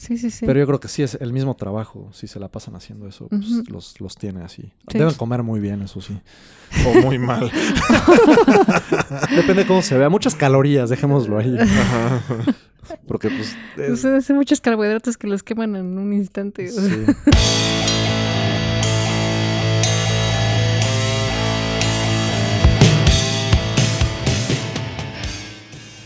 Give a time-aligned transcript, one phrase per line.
[0.00, 0.46] Sí, sí, sí.
[0.46, 2.08] Pero yo creo que sí es el mismo trabajo.
[2.12, 4.62] Si se la pasan haciendo eso, pues los, los tiene así.
[4.90, 4.98] Sí.
[4.98, 6.18] Deben comer muy bien, eso sí.
[6.86, 7.50] O muy mal.
[9.36, 10.08] Depende de cómo se vea.
[10.08, 11.56] Muchas calorías, dejémoslo ahí.
[11.58, 12.22] Ajá.
[13.06, 13.54] Porque, pues.
[13.76, 16.68] es- O sea, hace muchos carbohidratos que los queman en un instante.
[16.70, 16.80] sí.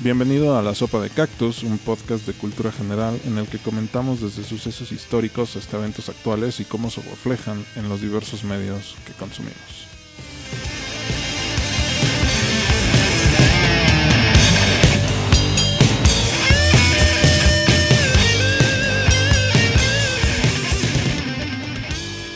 [0.04, 4.20] Bienvenido a La Sopa de Cactus, un podcast de cultura general en el que comentamos
[4.20, 9.14] desde sucesos históricos hasta eventos actuales y cómo se reflejan en los diversos medios que
[9.14, 9.56] consumimos.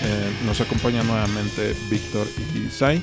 [0.02, 3.02] Eh, nos acompaña nuevamente Víctor y Sai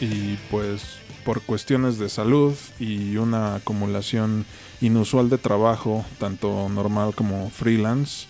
[0.00, 4.46] y pues por cuestiones de salud y una acumulación
[4.80, 8.26] inusual de trabajo, tanto normal como freelance,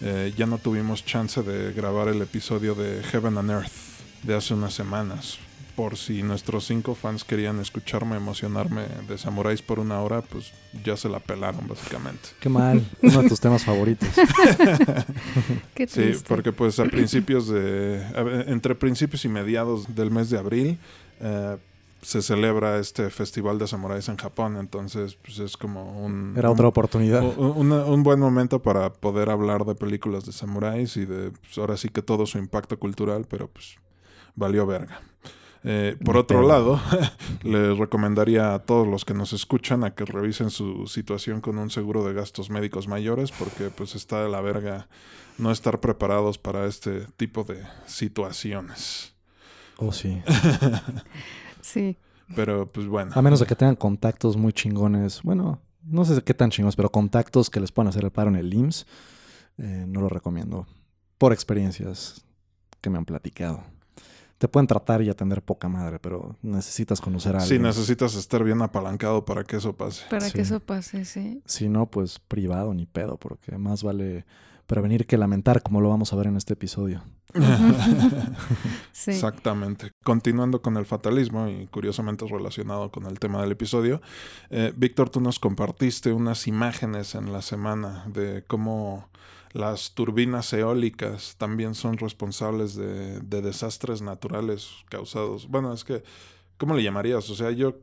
[0.00, 3.72] eh, ya no tuvimos chance de grabar el episodio de Heaven and Earth
[4.22, 5.38] de hace unas semanas.
[5.76, 10.52] Por si nuestros cinco fans querían escucharme emocionarme de samuráis por una hora, pues
[10.84, 12.30] ya se la pelaron básicamente.
[12.40, 12.84] Qué mal.
[13.02, 14.08] Uno de tus temas favoritos.
[15.74, 18.02] Qué Sí, porque pues a principios de...
[18.48, 20.78] entre principios y mediados del mes de abril
[21.20, 21.56] eh,
[22.02, 26.34] se celebra este festival de samuráis en Japón, entonces pues es como un...
[26.36, 27.22] Era otra un, oportunidad.
[27.38, 31.76] un- un buen momento para poder hablar de películas de samuráis y de pues, ahora
[31.76, 33.76] sí que todo su impacto cultural, pero pues
[34.34, 35.02] valió verga.
[35.62, 36.80] Eh, por otro lado,
[37.42, 41.68] les recomendaría a todos los que nos escuchan a que revisen su situación con un
[41.70, 44.88] seguro de gastos médicos mayores porque pues está de la verga
[45.36, 49.12] no estar preparados para este tipo de situaciones.
[49.76, 50.22] Oh, sí.
[51.62, 51.96] Sí.
[52.36, 53.10] Pero pues bueno.
[53.14, 55.22] A menos de que tengan contactos muy chingones.
[55.22, 58.36] Bueno, no sé qué tan chingones, pero contactos que les puedan hacer el paro en
[58.36, 58.86] el IMSS.
[59.58, 60.66] eh, no lo recomiendo.
[61.18, 62.24] Por experiencias
[62.80, 63.62] que me han platicado.
[64.38, 67.62] Te pueden tratar y atender poca madre, pero necesitas conocer a Sí, alguien.
[67.64, 70.04] necesitas estar bien apalancado para que eso pase.
[70.08, 70.32] Para Sí.
[70.32, 71.42] que eso pase, sí.
[71.44, 74.24] Si no, pues privado ni pedo, porque más vale
[74.70, 77.02] prevenir que lamentar, como lo vamos a ver en este episodio.
[78.92, 79.10] Sí.
[79.10, 79.90] Exactamente.
[80.04, 84.00] Continuando con el fatalismo y curiosamente relacionado con el tema del episodio,
[84.48, 89.08] eh, Víctor, tú nos compartiste unas imágenes en la semana de cómo
[89.50, 95.48] las turbinas eólicas también son responsables de, de desastres naturales causados.
[95.48, 96.04] Bueno, es que,
[96.58, 97.28] ¿cómo le llamarías?
[97.28, 97.74] O sea, yo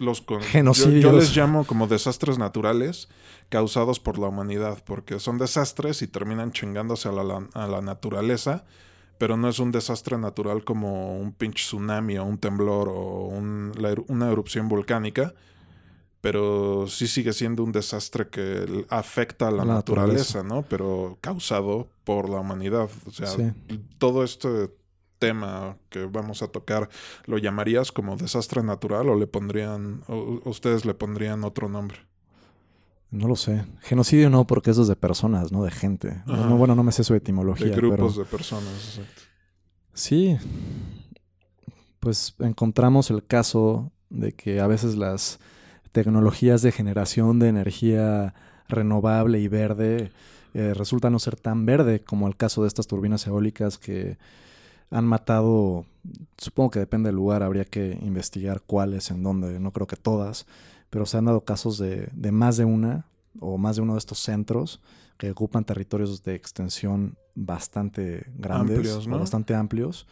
[0.00, 1.14] los con- yo- Yo, Genocidios.
[1.14, 3.08] les llamo como desastres naturales
[3.48, 8.64] causados por la humanidad, porque son desastres y terminan chingándose a la- a la naturaleza
[9.18, 13.70] pero no es un desastre natural como un pinche tsunami o un temblor o un-
[13.76, 15.34] la eru- una erupción volcánica,
[16.22, 20.42] pero sí sigue siendo un desastre que afecta a la, La naturaleza, naturaleza.
[20.42, 20.62] ¿no?
[20.70, 22.88] Pero causado por la humanidad.
[23.06, 23.42] O sea, Sí.
[23.98, 24.70] todo este
[25.20, 26.88] tema que vamos a tocar,
[27.26, 31.98] ¿lo llamarías como desastre natural o le pondrían, o ustedes le pondrían otro nombre?
[33.12, 33.64] No lo sé.
[33.82, 36.22] Genocidio no, porque eso es de personas, no de gente.
[36.26, 36.46] Ajá.
[36.46, 37.66] No, bueno, no me sé su etimología.
[37.66, 38.24] De grupos pero...
[38.24, 39.22] de personas, exacto.
[39.94, 40.38] Sí.
[41.98, 45.38] Pues encontramos el caso de que a veces las
[45.92, 48.34] tecnologías de generación de energía
[48.68, 50.12] renovable y verde
[50.54, 54.18] eh, resultan no ser tan verde como el caso de estas turbinas eólicas que
[54.90, 55.84] han matado,
[56.36, 60.46] supongo que depende del lugar, habría que investigar cuáles, en dónde, no creo que todas,
[60.90, 63.06] pero se han dado casos de, de más de una
[63.38, 64.80] o más de uno de estos centros
[65.16, 69.18] que ocupan territorios de extensión bastante grandes, Amplios, o ¿no?
[69.20, 70.06] bastante amplios.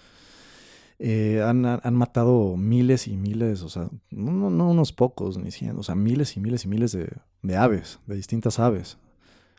[1.01, 5.51] Eh, han, han matado miles y miles, o sea, no, no- no unos pocos ni
[5.53, 7.09] cien, o sea, miles y miles y miles de,
[7.43, 8.99] de aves, de distintas aves,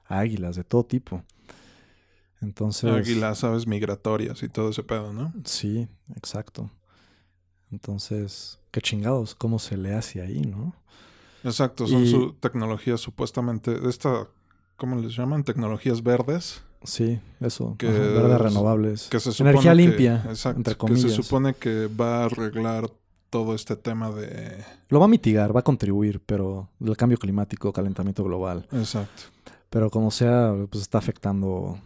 [0.06, 1.24] águilas, de todo tipo.
[2.42, 5.34] Entonces, Águilas, aves migratorias y todo ese pedo, ¿no?
[5.44, 6.70] Sí, exacto.
[7.72, 10.74] Entonces, qué chingados, cómo se le hace ahí, ¿no?
[11.44, 14.28] Exacto, son Y- su tecnologías supuestamente, esta,
[14.78, 15.44] ¿cómo les llaman?
[15.44, 16.62] Tecnologías verdes.
[16.84, 17.76] Sí, eso.
[17.78, 19.08] Que verdes es- renovables.
[19.10, 21.12] Que se supone Energía que- limpia, exacto, entre que comillas.
[21.12, 22.90] se supone que va a arreglar
[23.30, 24.64] todo este tema de...
[24.90, 28.68] Lo va a mitigar, va a contribuir, pero el cambio climático, calentamiento global.
[28.72, 29.24] Exacto.
[29.70, 31.78] Pero como sea, pues está afectando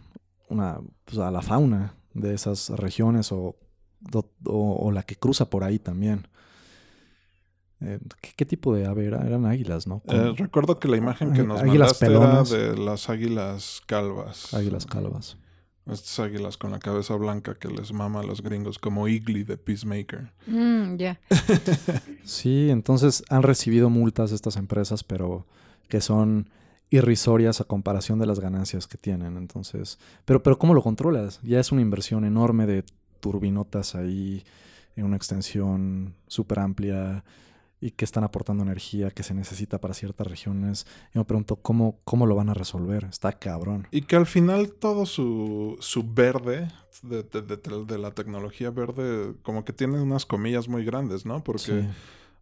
[0.48, 3.56] una, pues, a la fauna de esas regiones o,
[4.12, 6.26] o- o la que cruza por ahí también.
[7.80, 9.26] Eh, ¿qué, qué tipo de ave era?
[9.26, 10.02] Eran águilas, ¿no?
[10.08, 12.52] Eh, recuerdo que la imagen que nos Águilas mandaste pelonas.
[12.52, 14.54] era de las águilas calvas.
[14.54, 15.36] águilas calvas.
[15.86, 19.58] Estas águilas con la cabeza blanca que les mama a los gringos, como Igly de
[19.58, 20.32] Peacemaker.
[20.46, 21.20] Mm, ya.
[22.24, 25.46] Sí, entonces han recibido multas estas empresas, pero
[25.88, 26.48] que son
[26.96, 29.36] irrisorias a comparación de las ganancias que tienen.
[29.36, 31.40] Entonces, pero, pero ¿cómo lo controlas?
[31.42, 32.84] Ya es una inversión enorme de
[33.20, 34.44] turbinotas ahí
[34.96, 37.24] en una extensión súper amplia
[37.80, 40.86] y que están aportando energía que se necesita para ciertas regiones.
[41.12, 43.04] Yo me pregunto cómo, cómo lo van a resolver.
[43.04, 43.86] Está cabrón.
[43.90, 46.68] Y que al final todo su, su verde
[47.02, 51.42] de, de- de- de la tecnología verde como que tiene unas comillas muy grandes, ¿no?
[51.44, 51.88] Porque, Sí.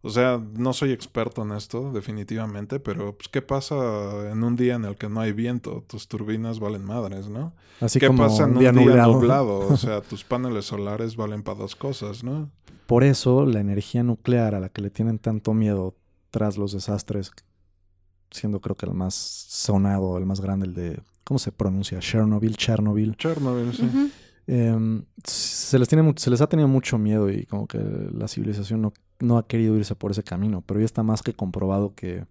[0.05, 4.75] O sea, no soy experto en esto definitivamente, pero pues, ¿qué pasa en un día
[4.75, 5.85] en el que no hay viento?
[5.87, 7.53] Tus turbinas valen madres, ¿no?
[7.79, 9.59] Así ¿Qué como pasa en un un día día nublado.
[9.59, 12.51] O sea, tus paneles solares valen para dos cosas, ¿no?
[12.85, 15.95] Por eso la energía nuclear a la que le tienen tanto miedo
[16.31, 17.31] tras los desastres,
[18.29, 21.99] siendo creo que el más sonado, el más grande, el de, ¿cómo se pronuncia?
[21.99, 23.15] Chernobyl, Chernobyl.
[23.15, 24.11] Chernobyl, sí.
[24.47, 28.81] Em, se, les tiene, se les ha tenido mucho miedo y como que la civilización
[28.81, 32.25] no, no ha querido irse por ese camino, pero ya está más que comprobado que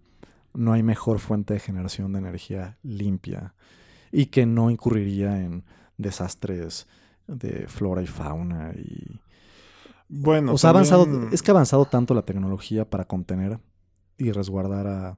[0.53, 3.53] no hay mejor fuente de generación de energía limpia
[4.11, 5.63] y que no incurriría en
[5.97, 6.87] desastres
[7.27, 9.19] de flora y fauna y
[10.09, 13.59] Bueno, o sea, ha avanzado, es que ha avanzado tanto la tecnología para contener
[14.17, 15.17] y resguardar a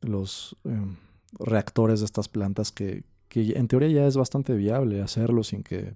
[0.00, 0.96] los em,
[1.38, 5.94] reactores de estas plantas que, que en teoría ya es bastante viable hacerlo sin que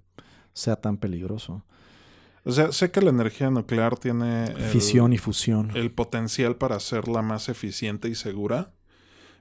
[0.53, 1.63] sea tan peligroso.
[2.43, 5.71] O sea, sé que la energía nuclear tiene el, Fisión y fusión.
[5.75, 8.71] el potencial para hacerla más eficiente y segura,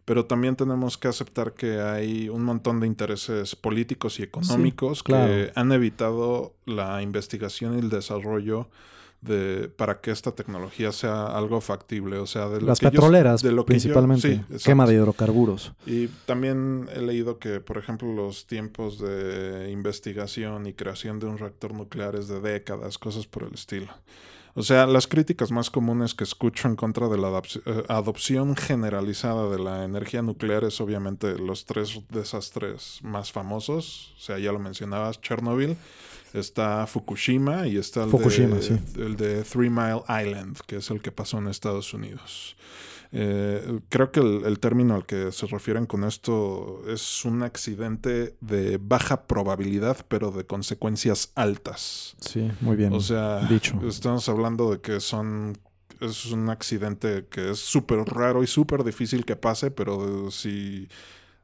[0.04, 5.26] pero también tenemos que aceptar que hay un montón de intereses políticos y económicos claro.
[5.26, 8.68] que han evitado la investigación y el desarrollo
[9.20, 12.90] de para que esta tecnología sea algo factible, o sea, de lo Las que yo-
[12.92, 14.28] petroleras, de lo que yo- principalmente.
[14.28, 14.64] sí, exacto.
[14.64, 15.72] quema de hidrocarburos.
[15.86, 21.38] Y también he leído que, por ejemplo, los tiempos de investigación y creación de un
[21.38, 23.88] reactor nuclear es de décadas, cosas por el estilo.
[24.58, 27.28] O sea, las críticas más comunes que escucho en contra de la
[27.66, 34.14] eh, adopción generalizada de la energía nuclear es obviamente los tres desastres más famosos.
[34.16, 35.76] O sea, ya lo mencionabas, Chernobyl,
[36.32, 38.78] está Fukushima y está el, Fukushima, de, sí.
[38.96, 42.56] el de Three Mile Island, que es el que pasó en Estados Unidos.
[43.12, 48.36] Eh, creo que el, el término al que se refieren con esto es un accidente
[48.40, 52.16] de baja probabilidad, pero de consecuencias altas.
[52.20, 52.92] Sí, muy bien.
[52.92, 53.80] O sea, dicho.
[53.86, 55.56] estamos hablando de que son
[56.00, 60.88] es un accidente que es súper raro y súper difícil que pase, pero si,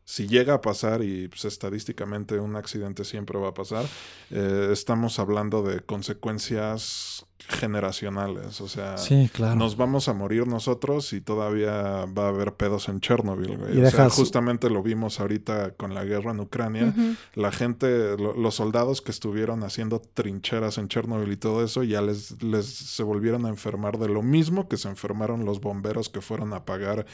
[0.05, 3.87] si llega a pasar, y pues, estadísticamente un accidente siempre va a pasar,
[4.31, 8.61] eh, estamos hablando de consecuencias generacionales.
[8.61, 9.57] O sea, sí, claro.
[9.57, 13.79] nos vamos a morir nosotros y todavía va a haber pedos en Chernobyl, güey.
[13.79, 16.95] Y O sea, justamente lo vimos ahorita con la guerra en Ucrania
[17.35, 22.01] la gente, lo- los soldados que estuvieron haciendo trincheras en Chernobyl y todo eso, ya
[22.03, 26.21] les, les se volvieron a enfermar de lo mismo que se enfermaron los bomberos que
[26.21, 27.07] fueron a apagar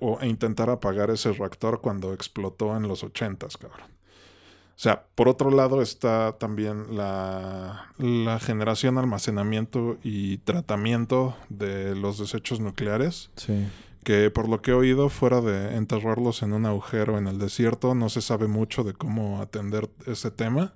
[0.00, 3.88] o a intentar apagar ese reactor cuando explotó en los ochentas, cabrón.
[4.74, 12.18] O sea, por otro lado está también la, la generación, almacenamiento y tratamiento de los
[12.18, 13.66] desechos nucleares Sí.
[14.02, 17.94] que por lo que he oído, fuera de enterrarlos en un agujero en el desierto,
[17.94, 20.72] no se sabe mucho de cómo atender ese tema.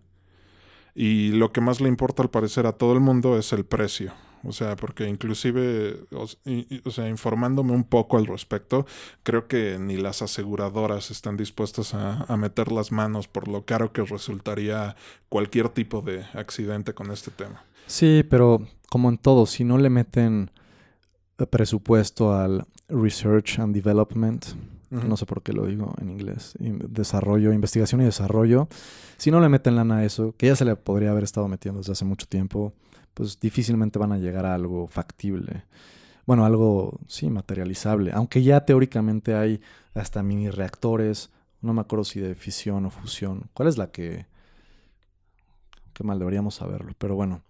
[0.95, 4.13] Y lo que más le importa al parecer a todo el mundo es el precio.
[4.47, 8.87] O sea, porque inclusive, o, y- sea, informándome un poco al respecto,
[9.25, 13.93] creo que ni las aseguradoras están dispuestas a, a meter las manos por lo caro
[13.93, 14.95] que resultaría
[15.29, 17.65] cualquier tipo de accidente con este tema.
[17.87, 20.51] Sí, pero como en todo, si no le meten
[21.39, 24.45] eh, presupuesto al research and development,
[24.91, 28.69] no sé por qué lo digo en inglés, in- desarrollo, investigación y desarrollo,
[29.17, 31.81] si no le meten lana a eso, que ya se le podría haber estado metiendo
[31.81, 32.73] desde hace mucho tiempo,
[33.17, 35.65] pues difícilmente van a llegar a algo factible.
[36.27, 38.13] Bueno, algo, sí, materializable.
[38.13, 39.63] Aunque ya teóricamente hay
[39.95, 41.31] hasta mini reactores,
[41.63, 43.45] no me acuerdo si de fisión o fusión.
[43.55, 44.27] ¿Cuál es la que...
[45.95, 46.93] Qué mal, deberíamos saberlo.
[46.99, 47.41] Pero bueno,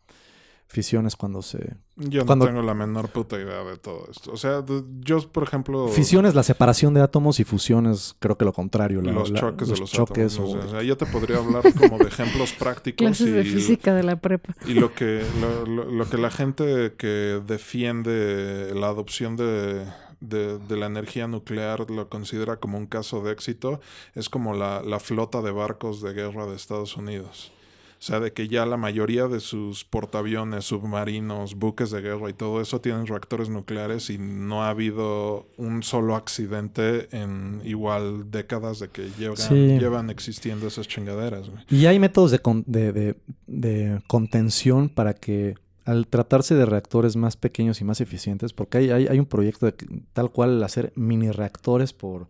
[0.68, 1.76] fisión es cuando se...
[1.96, 4.30] Yo no Cuando- tengo la menor puta idea de todo esto.
[4.32, 5.88] O sea, de- yo, por ejemplo...
[5.88, 9.00] Fisión es la separación de átomos y fusión es creo que lo contrario.
[9.00, 10.54] la- los la- choques de los choques átomos.
[10.56, 13.94] o- O sea, yo te podría hablar como de ejemplos prácticos Clases de y, física
[13.94, 14.54] de la prepa.
[14.66, 19.87] y lo que lo, lo- lo que la gente que defiende la adopción de,
[20.20, 23.80] de, de la energía nuclear lo considera como un caso de éxito
[24.14, 27.52] es como la, la flota de barcos de guerra de Estados Unidos.
[27.98, 32.34] O sea, de que ya la mayoría de sus portaaviones, submarinos, buques de guerra y
[32.34, 38.78] todo eso tienen reactores nucleares y no ha habido un solo accidente en igual décadas
[38.80, 39.54] de que llevan, Sí.
[39.78, 41.48] llevan existiendo esas chingaderas.
[41.48, 41.64] güey.
[41.70, 45.54] Y hay métodos de, con- de- de- de contención para que
[45.86, 49.66] al tratarse de reactores más pequeños y más eficientes, porque hay, hay, hay un proyecto
[49.66, 49.74] de
[50.12, 52.26] tal cual hacer mini reactores por,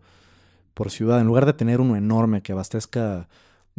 [0.73, 3.27] por ciudad, en lugar de tener uno enorme que abastezca,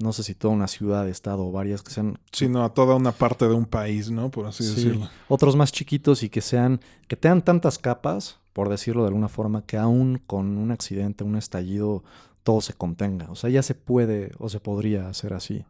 [0.00, 3.12] no sé si toda una ciudad, estado o varias que sean Sino a toda una
[3.12, 4.30] parte de un país, ¿no?
[4.30, 5.08] Por así Sí, decirlo.
[5.28, 9.62] otros más chiquitos y que sean, que tengan tantas capas, por decirlo de alguna forma,
[9.66, 12.04] que aún con un accidente, un estallido,
[12.44, 13.30] todo se contenga.
[13.30, 15.64] O sea, ya se puede o se podría hacer así.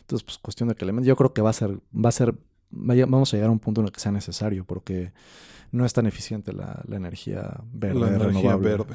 [0.00, 2.34] Entonces, pues cuestión de que le yo creo que va a ser, va a ser,
[2.70, 5.12] vamos a llegar a un punto en el que sea necesario, porque
[5.72, 8.68] no es tan eficiente la, la energía verde, la energía renovable.
[8.68, 8.94] verde.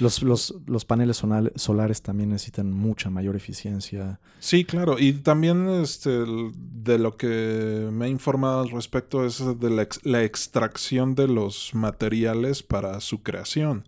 [0.00, 1.22] Los, los, los paneles
[1.56, 4.18] solares también necesitan mucha mayor eficiencia.
[4.38, 4.98] Sí, claro.
[4.98, 10.00] Y también este, de lo que me he informado al respecto es de la, ex-
[10.04, 13.84] la extracción de los materiales para su creación.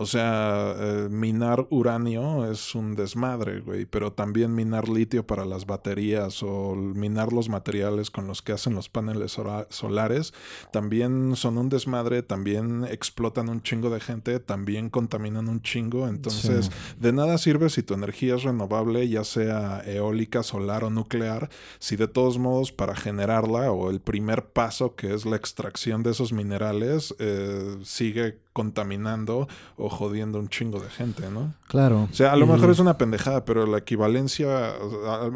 [0.00, 5.66] O sea, eh, minar uranio es un desmadre, güey, pero también minar litio para las
[5.66, 9.36] baterías o minar los materiales con los que hacen los paneles
[9.70, 10.32] solares
[10.70, 16.06] también son un desmadre, también explotan un chingo de gente, también contaminan un chingo.
[16.06, 16.72] Entonces, Sí.
[17.00, 21.50] de nada sirve si tu energía es renovable, ya sea eólica, solar o nuclear,
[21.80, 26.10] si de todos modos para generarla o el primer paso que es la extracción de
[26.12, 29.46] esos minerales eh, sigue contaminando
[29.76, 31.54] o jodiendo un chingo de gente, ¿no?
[31.68, 32.08] Claro.
[32.10, 34.74] O sea, a lo mejor es una pendejada, pero la equivalencia,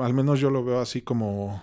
[0.01, 1.63] al menos yo lo veo así como,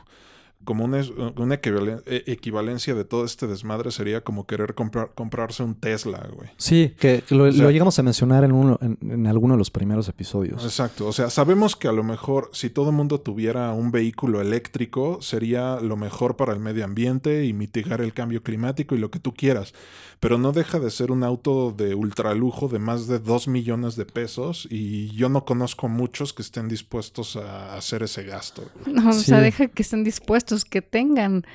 [0.66, 1.02] como una,
[1.38, 6.28] una equivalen- e- equivalencia de todo este desmadre sería como querer comprar, comprarse un Tesla,
[6.34, 6.50] güey.
[6.58, 9.58] Sí, que, lo, O sea- lo llegamos a mencionar en, uno, en, en alguno de
[9.58, 10.64] los primeros episodios.
[10.64, 14.42] Exacto, o sea, sabemos que a lo mejor si todo el mundo tuviera un vehículo
[14.42, 19.10] eléctrico sería lo mejor para el medio ambiente y mitigar el cambio climático y lo
[19.12, 19.74] que tú quieras,
[20.20, 24.06] pero no deja de ser un auto de ultralujo de más de 2 millones de
[24.06, 28.64] pesos y yo no conozco muchos que estén dispuestos a hacer ese gasto.
[28.84, 28.96] güey.
[28.96, 31.46] No, o sea, deja que estén dispuestos, que tengan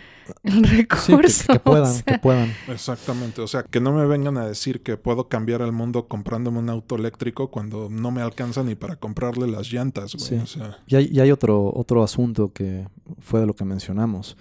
[0.42, 1.52] el Sí, recurso.
[1.52, 2.52] que, o puedan, sea, que puedan.
[2.68, 6.58] Exactamente, o sea, que no me vengan a decir que puedo cambiar el mundo comprándome
[6.60, 10.26] un auto eléctrico cuando no me alcanza ni para comprarle las llantas, güey.
[10.28, 10.34] Sí.
[10.36, 12.86] O sea, Y hay, y hay otro, otro asunto que
[13.20, 14.36] fue de lo que mencionamos.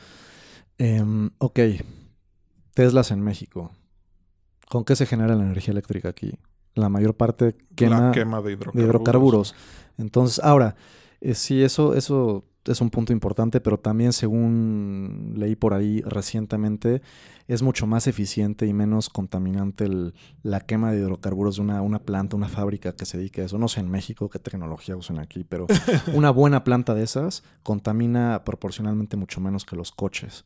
[0.78, 1.60] Em, ok,
[2.74, 3.72] Teslas en México.
[4.70, 6.34] ¿Con qué se genera la energía eléctrica aquí?
[6.76, 8.74] La mayor parte quema, la quema de hidrocarburos.
[8.74, 9.56] de hidrocarburos.
[10.00, 10.76] Entonces, ahora,
[11.22, 17.02] eh, sí, eso, eso es un punto importante, pero también según leí por ahí recientemente,
[17.48, 22.00] es mucho más eficiente y menos contaminante el- la quema de hidrocarburos de una, una
[22.00, 23.58] planta, una fábrica que se dedique a eso.
[23.58, 25.68] No sé en México qué tecnología usan aquí, pero
[26.14, 30.46] una buena planta de esas contamina proporcionalmente mucho menos que los coches.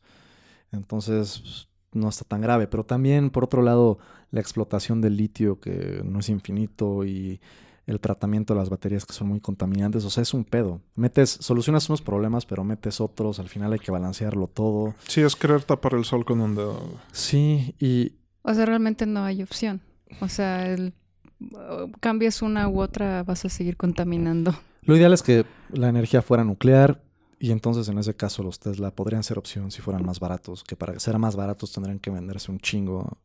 [0.72, 2.66] Entonces, no está tan grave.
[2.66, 3.98] Pero también, por otro lado,
[4.30, 7.40] la explotación del litio, que no es infinito, y
[7.88, 10.04] el tratamiento de las baterías que son muy contaminantes.
[10.04, 10.82] O sea, es un pedo.
[10.94, 13.38] Metes, solucionas unos problemas, pero metes otros.
[13.38, 14.94] Al final hay que balancearlo todo.
[15.06, 16.82] Sí, es querer tapar el sol con un dedo.
[17.12, 19.80] Sí, y O sea, realmente no hay opción.
[20.20, 20.92] O sea, el,
[21.40, 24.54] uh, cambias una u otra, vas a seguir contaminando.
[24.82, 27.02] lo ideal es que la energía fuera nuclear.
[27.40, 30.74] Y entonces en ese caso los Tesla podrían ser opción si fueran más baratos, que
[30.74, 33.16] para ser más baratos tendrían que venderse un chingo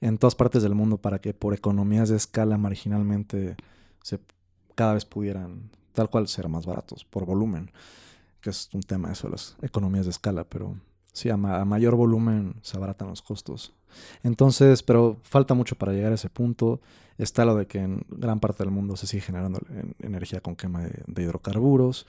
[0.00, 3.56] en todas partes del mundo para que por economías de escala marginalmente
[4.02, 4.18] se
[4.74, 7.70] cada vez pudieran tal cual ser más baratos por volumen,
[8.40, 10.76] que es un tema eso, las economías de escala, pero
[11.12, 13.72] sí, a, ma- a mayor volumen se abaratan los costos.
[14.22, 16.80] Entonces, pero falta mucho para llegar a ese punto.
[17.18, 20.56] Está lo de que en gran parte del mundo se sigue generando en- energía con
[20.56, 22.06] quema de, de hidrocarburos,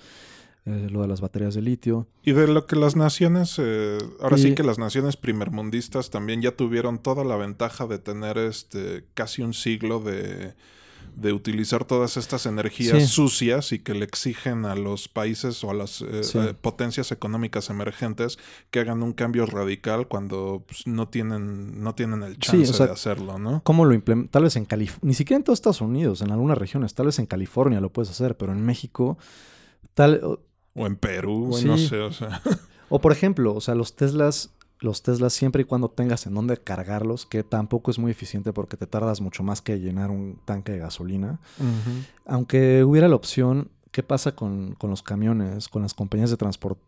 [0.65, 2.07] eh, lo de las baterías de litio.
[2.23, 6.41] Y de lo que las naciones, eh, ahora Y- sí que las naciones primermundistas también
[6.41, 10.53] ya tuvieron toda la ventaja de tener este casi un siglo de,
[11.15, 13.07] de utilizar todas estas energías Sí.
[13.07, 16.37] sucias y que le exigen a los países o a las eh, Sí.
[16.37, 18.39] eh, potencias económicas emergentes
[18.69, 22.73] que hagan un cambio radical cuando pues, no tienen no tienen el Sí, chance o
[22.73, 23.61] sea, de hacerlo, ¿no?
[23.63, 24.31] ¿Cómo lo implementan?
[24.31, 27.19] Tal vez en California, ni siquiera en todos Estados Unidos, en algunas regiones, tal vez
[27.19, 29.17] en California lo puedes hacer, pero en México,
[29.93, 30.39] tal, o-
[30.75, 32.41] en Perú, no sé, o sea.
[32.89, 36.57] o por ejemplo, o sea, los Teslas, los Teslas siempre y cuando tengas en dónde
[36.57, 40.73] cargarlos, que tampoco es muy eficiente porque te tardas mucho más que llenar un tanque
[40.73, 41.39] de gasolina.
[42.25, 46.81] Aunque hubiera la opción, ¿qué pasa con, con los camiones, con las compañías de transporte?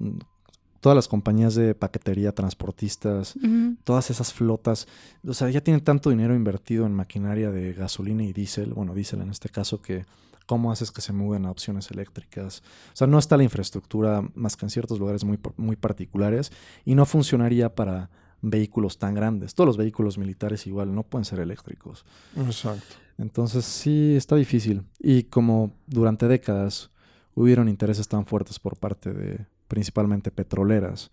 [0.81, 3.35] Todas las compañías de paquetería, transportistas,
[3.83, 4.87] todas esas flotas,
[5.25, 9.21] o sea, ya tienen tanto dinero invertido en maquinaria de gasolina y diésel, bueno, diésel
[9.21, 10.05] en este caso, que
[10.45, 12.61] cómo haces que se muevan a opciones eléctricas.
[12.93, 16.51] O sea, no está la infraestructura más que en ciertos lugares muy, muy particulares
[16.85, 18.09] y no funcionaría para
[18.41, 19.55] vehículos tan grandes.
[19.55, 22.05] Todos los vehículos militares igual no pueden ser eléctricos.
[22.35, 22.95] Exacto.
[23.17, 24.83] Entonces sí, está difícil.
[24.99, 26.91] Y como durante décadas
[27.35, 31.11] hubieron intereses tan fuertes por parte de principalmente petroleras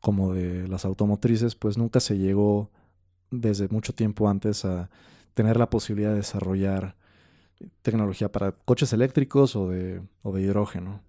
[0.00, 2.70] como de las automotrices, pues nunca se llegó
[3.30, 4.88] desde mucho tiempo antes a
[5.34, 6.96] tener la posibilidad de desarrollar
[7.82, 11.00] tecnología para coches eléctricos o de, o de hidrógeno.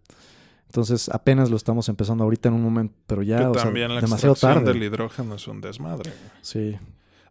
[0.68, 3.94] Entonces apenas lo estamos empezando ahorita en un momento, pero ya Que o sea, también
[3.96, 4.72] la demasiado tarde.
[4.74, 6.12] del hidrógeno es un desmadre.
[6.42, 6.78] Sí,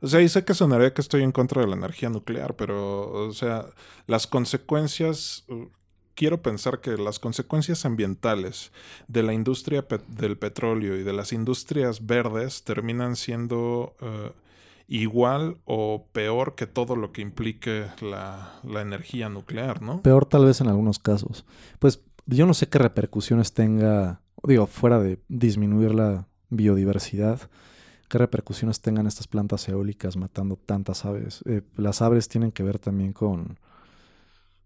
[0.00, 3.10] O sea, y sé que sonaría que estoy en contra de la energía nuclear, pero,
[3.28, 3.66] o sea,
[4.06, 5.66] las consecuencias, uh,
[6.14, 8.72] quiero pensar que las consecuencias ambientales
[9.06, 14.32] de la industria pe- del petróleo y de las industrias verdes terminan siendo eh,
[14.88, 20.02] igual o peor que todo lo que implique la, la energía nuclear, ¿no?
[20.02, 21.44] peor tal vez en algunos casos.
[21.78, 27.50] Pues yo no sé qué repercusiones tenga, digo, fuera de disminuir la biodiversidad,
[28.08, 31.42] qué repercusiones tengan estas plantas eólicas matando tantas aves.
[31.44, 33.58] Eh, las aves tienen que ver también con,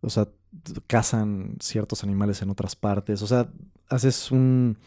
[0.00, 0.28] o sea,
[0.86, 3.50] cazan ciertos animales en otras partes, o sea,
[3.88, 4.78] haces un,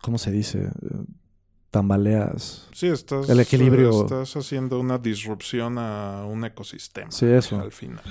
[0.00, 0.70] ¿cómo se dice?
[1.78, 2.68] Tambaleas.
[2.72, 4.02] Sí, estás, El equilibrio.
[4.02, 7.10] estás haciendo una disrupción a un ecosistema.
[7.10, 7.60] Sí, eso.
[7.60, 8.02] Al final.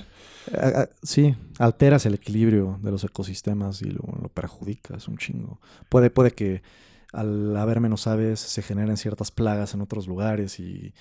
[0.57, 5.59] A- a- sí, alteras el equilibrio de los ecosistemas y lo, lo perjudicas un chingo.
[5.89, 6.61] Puede, puede que
[7.13, 10.93] al haber menos aves se generen ciertas plagas en otros lugares y,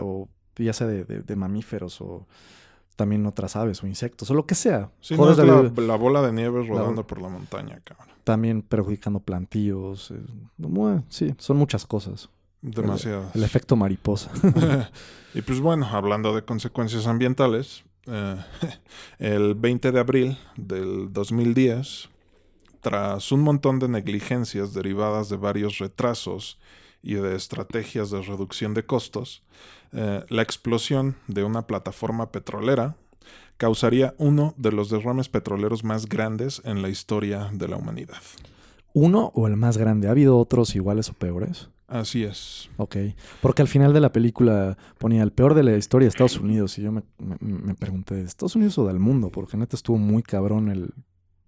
[0.00, 2.26] o ya sea de, de- de mamíferos o
[3.00, 4.90] también otras aves o insectos o lo que sea.
[5.00, 8.14] Sí, no Jodes es la bola de nieve rodando por la montaña, cabrón.
[8.24, 10.10] también perjudicando plantíos.
[10.10, 12.28] eh, sí, son muchas cosas.
[12.60, 13.30] Demasiado.
[13.32, 14.30] El efecto mariposa.
[15.34, 18.36] y pues bueno, hablando de consecuencias ambientales, eh,
[19.18, 22.10] el 20 de abril del 2010,
[22.82, 26.58] tras un montón de negligencias derivadas de varios retrasos
[27.02, 29.42] y de estrategias de reducción de costos,
[29.92, 32.96] eh, la explosión de una plataforma petrolera
[33.56, 38.16] causaría uno de los derrames petroleros más grandes en la historia de la humanidad.
[38.92, 40.08] ¿Uno o el más grande?
[40.08, 41.68] ¿Ha habido otros iguales o peores?
[41.86, 42.70] Así es.
[42.76, 42.96] Ok.
[43.42, 46.78] Porque al final de la película ponía el peor de la historia de Estados Unidos.
[46.78, 49.30] Y yo me, me- me pregunté, ¿de Estados Unidos o del mundo?
[49.30, 50.92] Porque neta estuvo muy cabrón el,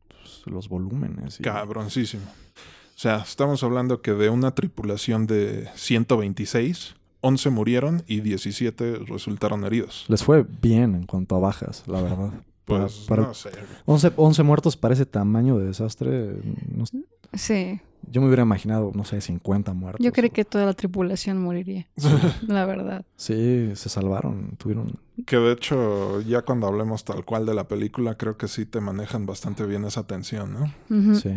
[0.08, 1.38] pues, los volúmenes.
[1.40, 2.24] y- Cabroncísimo.
[2.24, 9.64] O sea, estamos hablando que de una tripulación de 126, 11 murieron y 17 resultaron
[9.64, 10.04] heridos.
[10.08, 12.30] Les fue bien en cuanto a bajas, la verdad.
[12.64, 13.50] Para- Pues para- no sé.
[13.86, 16.36] 11, 11 muertos para ese tamaño de desastre.
[16.72, 16.98] no sé,
[17.34, 17.80] Sí.
[18.10, 20.04] Yo me hubiera imaginado, no sé, 50 muertos.
[20.04, 21.86] Yo creí que toda la tripulación moriría.
[22.46, 23.04] La verdad.
[23.16, 24.56] Sí, se salvaron.
[24.56, 24.98] Tuvieron.
[25.26, 28.80] Que de hecho, ya cuando hablemos tal cual de la película, creo que sí te
[28.80, 31.14] manejan bastante bien esa tensión, ¿no?
[31.14, 31.30] Sí.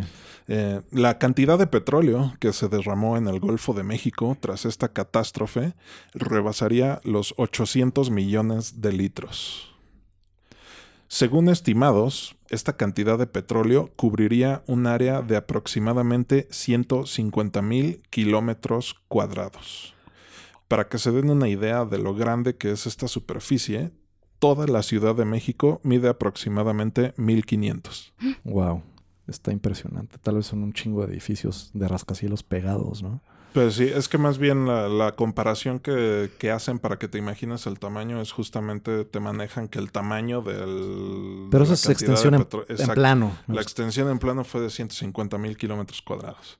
[0.48, 4.88] Eh, la cantidad de petróleo que se derramó en el Golfo de México tras esta
[4.88, 5.74] catástrofe
[6.14, 9.75] rebasaría los 800 millones de litros.
[11.08, 19.94] Según estimados, esta cantidad de petróleo cubriría un área de aproximadamente 150 mil kilómetros cuadrados.
[20.68, 23.92] Para que se den una idea de lo grande que es esta superficie,
[24.40, 28.14] toda la Ciudad de México mide aproximadamente 1500.
[28.44, 28.82] Wow.
[29.28, 30.18] Está impresionante.
[30.18, 33.22] Tal vez son un chingo de edificios de rascacielos pegados, ¿no?
[33.56, 37.16] Pues sí, es que más bien la, la comparación que, que hacen para que te
[37.16, 41.48] imagines el tamaño es justamente te manejan que el tamaño del...
[41.50, 42.44] Pero esa es extensión en,
[42.92, 43.34] plano.
[43.46, 46.58] La extensión en plano fue de 150 mil kilómetros cuadrados.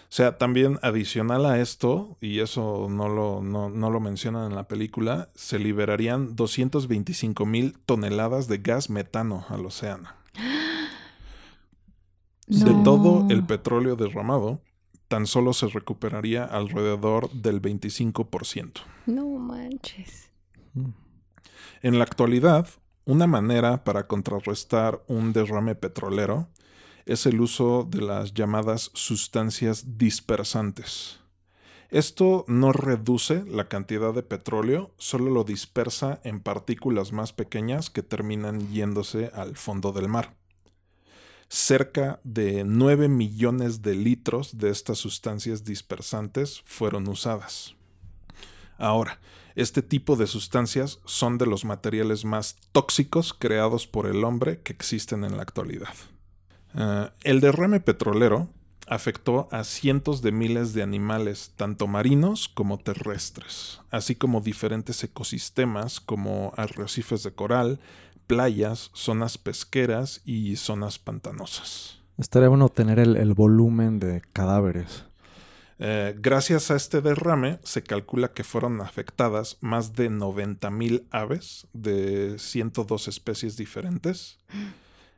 [0.00, 4.56] O sea, también adicional a esto, y eso no lo, no, no lo mencionan en
[4.56, 10.08] la película, se liberarían 225 mil toneladas de gas metano al océano.
[12.48, 14.60] De todo el petróleo derramado,
[15.12, 18.80] tan solo se recuperaría alrededor del 25%.
[19.04, 20.30] No manches.
[20.72, 20.92] Mm.
[21.82, 22.66] En la actualidad,
[23.04, 26.48] una manera para contrarrestar un derrame petrolero
[27.04, 31.20] es el uso de las llamadas sustancias dispersantes.
[31.90, 38.02] Esto no reduce la cantidad de petróleo, solo lo dispersa en partículas más pequeñas que
[38.02, 40.36] terminan yéndose al fondo del mar.
[41.54, 47.74] Cerca de 9 millones de litros de estas sustancias dispersantes fueron usadas.
[48.78, 49.20] Ahora,
[49.54, 54.72] este tipo de sustancias son de los materiales más tóxicos creados por el hombre que
[54.72, 55.92] existen en la actualidad.
[56.74, 58.48] Eh, el derrame petrolero
[58.86, 66.00] afectó a cientos de miles de animales, tanto marinos como terrestres, así como diferentes ecosistemas
[66.00, 67.78] como arrecifes de coral,
[68.26, 72.00] playas, zonas pesqueras y zonas pantanosas.
[72.18, 75.04] Estaría bueno tener el, el volumen de cadáveres.
[75.84, 82.38] Eh, gracias a este derrame se calcula que fueron afectadas más de 90.000 aves de
[82.38, 84.38] 102 especies diferentes,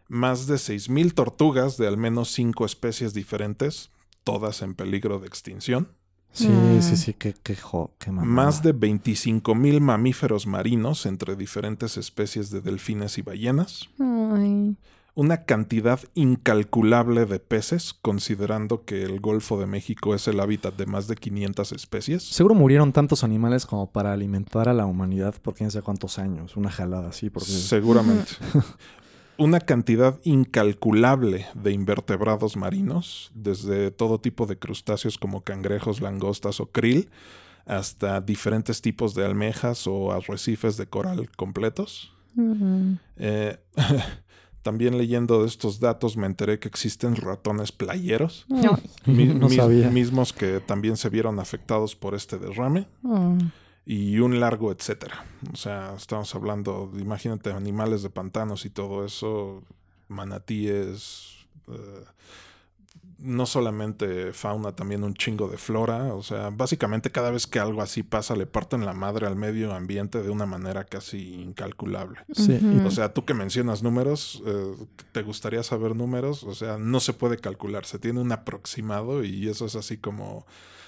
[0.08, 3.90] más de 6.000 tortugas de al menos 5 especies diferentes,
[4.22, 5.90] todas en peligro de extinción,
[6.34, 6.82] Sí, Mm.
[6.82, 8.26] sí, sí, qué, qué, jo, qué mamada.
[8.28, 13.88] Más de 25 mil mamíferos marinos entre diferentes especies de delfines y ballenas.
[14.00, 14.76] Ay.
[15.16, 20.86] Una cantidad incalculable de peces, considerando que el Golfo de México es el hábitat de
[20.86, 22.24] más de 500 especies.
[22.24, 26.56] Seguro murieron tantos animales como para alimentar a la humanidad por quién sabe cuántos años.
[26.56, 27.48] Una jalada así, porque...
[27.48, 28.32] Seguramente.
[29.36, 36.66] Una cantidad incalculable de invertebrados marinos, desde todo tipo de crustáceos como cangrejos, langostas o
[36.66, 37.10] krill,
[37.66, 42.12] hasta diferentes tipos de almejas o arrecifes de coral completos.
[42.34, 42.94] Mm.
[43.16, 43.58] Eh,
[44.62, 48.78] también leyendo de estos datos me enteré que existen ratones playeros, No.
[49.06, 49.90] mi- no mis- sabía.
[49.90, 53.36] mismos que también se vieron afectados por este derrame Oh.
[53.86, 55.24] Y un largo etcétera.
[55.52, 59.62] O sea, estamos hablando, imagínate, animales de pantanos y todo eso,
[60.08, 62.04] manatíes, eh,
[63.18, 66.14] no solamente fauna, también un chingo de flora.
[66.14, 69.74] O sea, básicamente cada vez que algo así pasa, le parten la madre al medio
[69.74, 72.20] ambiente de una manera casi incalculable.
[72.32, 72.58] Sí.
[72.84, 74.74] O sea, tú que mencionas números, eh,
[75.12, 76.44] ¿te gustaría saber números?
[76.44, 80.46] O sea, no se puede calcular, se tiene un aproximado y eso es así como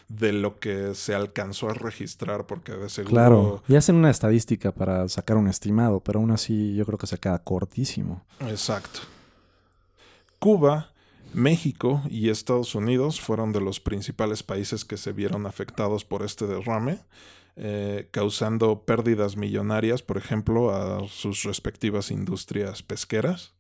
[0.09, 3.13] de lo que se alcanzó a registrar, porque de seguro...
[3.13, 7.07] Claro, y hacen una estadística para sacar un estimado, pero aún así yo creo que
[7.07, 8.25] se queda cortísimo.
[8.41, 9.01] Exacto.
[10.39, 10.93] Cuba,
[11.33, 16.47] México y Estados Unidos fueron de los principales países que se vieron afectados por este
[16.47, 17.01] derrame,
[17.57, 23.55] eh, causando pérdidas millonarias, por ejemplo, a sus respectivas industrias pesqueras.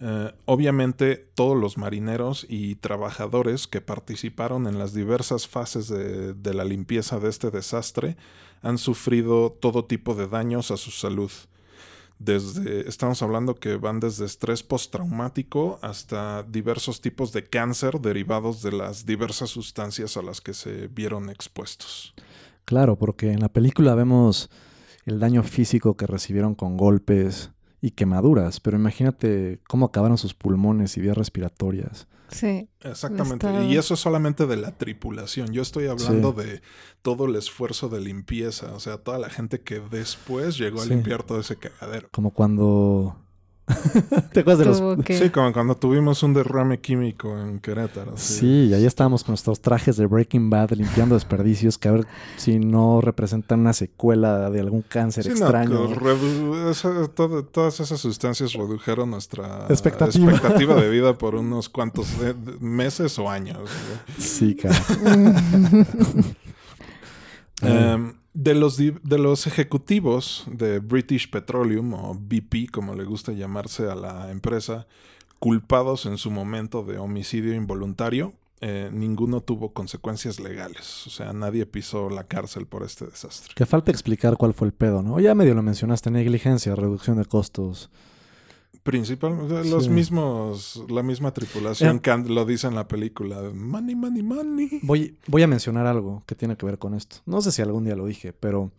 [0.00, 6.54] Eh, obviamente todos los marineros y trabajadores que participaron en las diversas fases de, de
[6.54, 8.16] la limpieza de este desastre
[8.62, 11.30] han sufrido todo tipo de daños a su salud.
[12.18, 18.72] Desde, estamos hablando que van desde estrés postraumático hasta diversos tipos de cáncer derivados de
[18.72, 22.14] las diversas sustancias a las que se vieron expuestos.
[22.64, 24.48] Claro, porque en la película vemos
[25.04, 27.50] el daño físico que recibieron con golpes
[27.82, 32.06] y quemaduras, pero imagínate cómo acabaron sus pulmones y vías respiratorias.
[32.30, 32.68] Sí.
[32.80, 33.46] Exactamente.
[33.46, 35.52] Está- Y eso es solamente de la tripulación.
[35.52, 36.62] Yo estoy hablando de
[37.02, 38.72] todo el esfuerzo de limpieza.
[38.74, 40.90] O sea, toda la gente que después llegó a Sí.
[40.90, 42.08] limpiar todo ese cagadero.
[42.12, 43.16] Como cuando...
[44.32, 45.04] ¿Te acuerdas de los...
[45.04, 48.12] Que- Sí, como cuando tuvimos un derrame químico en Querétaro.
[48.16, 52.06] Sí, y ahí estábamos con nuestros trajes de Breaking Bad limpiando desperdicios que a ver
[52.36, 55.88] si no representan una secuela de algún cáncer Sí, extraño.
[55.88, 60.30] que redu- esa- todo- todas esas sustancias redujeron nuestra Expectativa.
[60.30, 63.70] expectativa de vida por unos cuantos de- de- meses o años.
[64.18, 64.74] Sí, cara.
[67.62, 73.88] Em, de, los, de los ejecutivos de British Petroleum o BP, como le gusta llamarse
[73.88, 74.86] a la empresa,
[75.38, 81.06] culpados en su momento de homicidio involuntario, eh, ninguno tuvo consecuencias legales.
[81.06, 83.52] O sea, nadie pisó la cárcel por este desastre.
[83.54, 85.20] Que falta explicar cuál fue el pedo, ¿no?
[85.20, 87.90] Ya medio lo mencionaste, negligencia, reducción de costos.
[88.84, 89.90] Principalmente los Sí.
[89.90, 92.00] mismos, la misma tripulación Eh.
[92.00, 93.40] que lo dice en la película.
[93.52, 94.68] Money, money, money.
[94.82, 97.16] Voy, voy a mencionar algo que tiene que ver con esto.
[97.26, 98.70] No sé si algún día lo dije, pero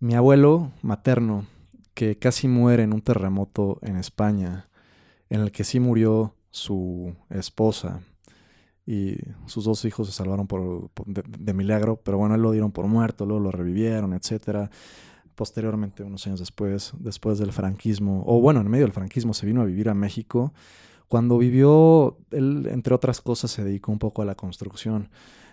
[0.00, 1.46] mi abuelo materno,
[1.94, 4.68] que casi muere en un terremoto en España,
[5.30, 8.00] en el que sí murió su esposa
[8.86, 12.50] y sus dos hijos se salvaron por, por- de, de milagro, pero bueno, él lo
[12.52, 14.70] dieron por muerto, luego lo revivieron, etcétera.
[15.38, 19.62] Posteriormente, unos años después, después del franquismo, o bueno, en medio del franquismo, se vino
[19.62, 20.52] a vivir a México.
[21.06, 25.10] Cuando vivió, él, entre otras cosas, se dedicó un poco a la construcción.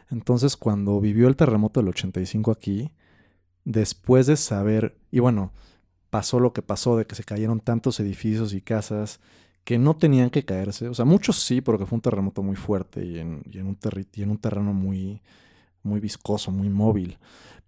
[0.10, 2.94] Entonces, cuando vivió el terremoto del 85 aquí,
[3.64, 5.52] después de saber, y bueno,
[6.10, 9.20] pasó lo que pasó, de que se cayeron tantos edificios y casas
[9.64, 10.90] que no tenían que caerse.
[10.90, 13.78] O sea, muchos sí, porque fue un terremoto muy fuerte y en, un,
[14.16, 15.22] y en un terreno muy,
[15.84, 17.20] muy viscoso, muy móvil.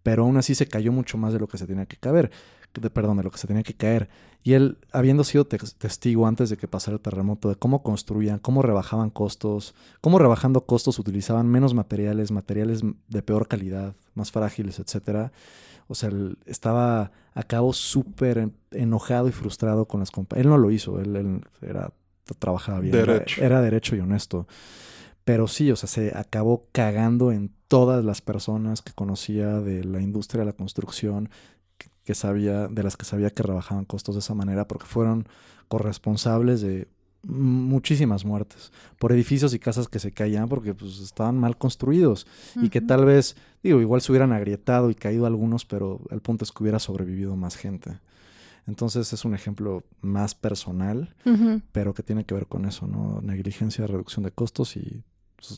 [0.07, 2.31] Pero aún así se cayó mucho más de lo que se tenía que caer.
[2.79, 4.07] De, perdón, de lo que se tenía que caer.
[4.41, 8.61] Y él, habiendo sido testigo antes de que pasara el terremoto de cómo construían, cómo
[8.61, 15.33] rebajaban costos, cómo rebajando costos utilizaban menos materiales, materiales de peor calidad, más frágiles, etcétera.
[15.89, 20.45] O sea, él estaba a cabo súper en- enojado y frustrado con las compañías.
[20.45, 21.91] Él no lo hizo, él, él era,
[22.39, 23.41] trabajaba bien, era- Derecho.
[23.43, 24.47] Era, derecho y honesto.
[25.25, 30.01] Pero sí, o sea, se acabó cagando en todas las personas que conocía de la
[30.01, 31.29] industria de la construcción,
[32.03, 35.27] que, sabía, de las que sabía que rebajaban costos de esa manera, porque fueron
[35.67, 36.87] corresponsables de
[37.23, 42.25] muchísimas muertes por edificios y casas que se caían porque pues estaban mal construidos
[42.55, 46.45] y que tal vez, digo, igual se hubieran agrietado y caído algunos, pero el punto
[46.45, 47.99] es que hubiera sobrevivido más gente.
[48.65, 51.15] Entonces es un ejemplo más personal,
[51.71, 53.21] pero que tiene que ver con eso, ¿no?
[53.21, 55.03] Negligencia, reducción de costos y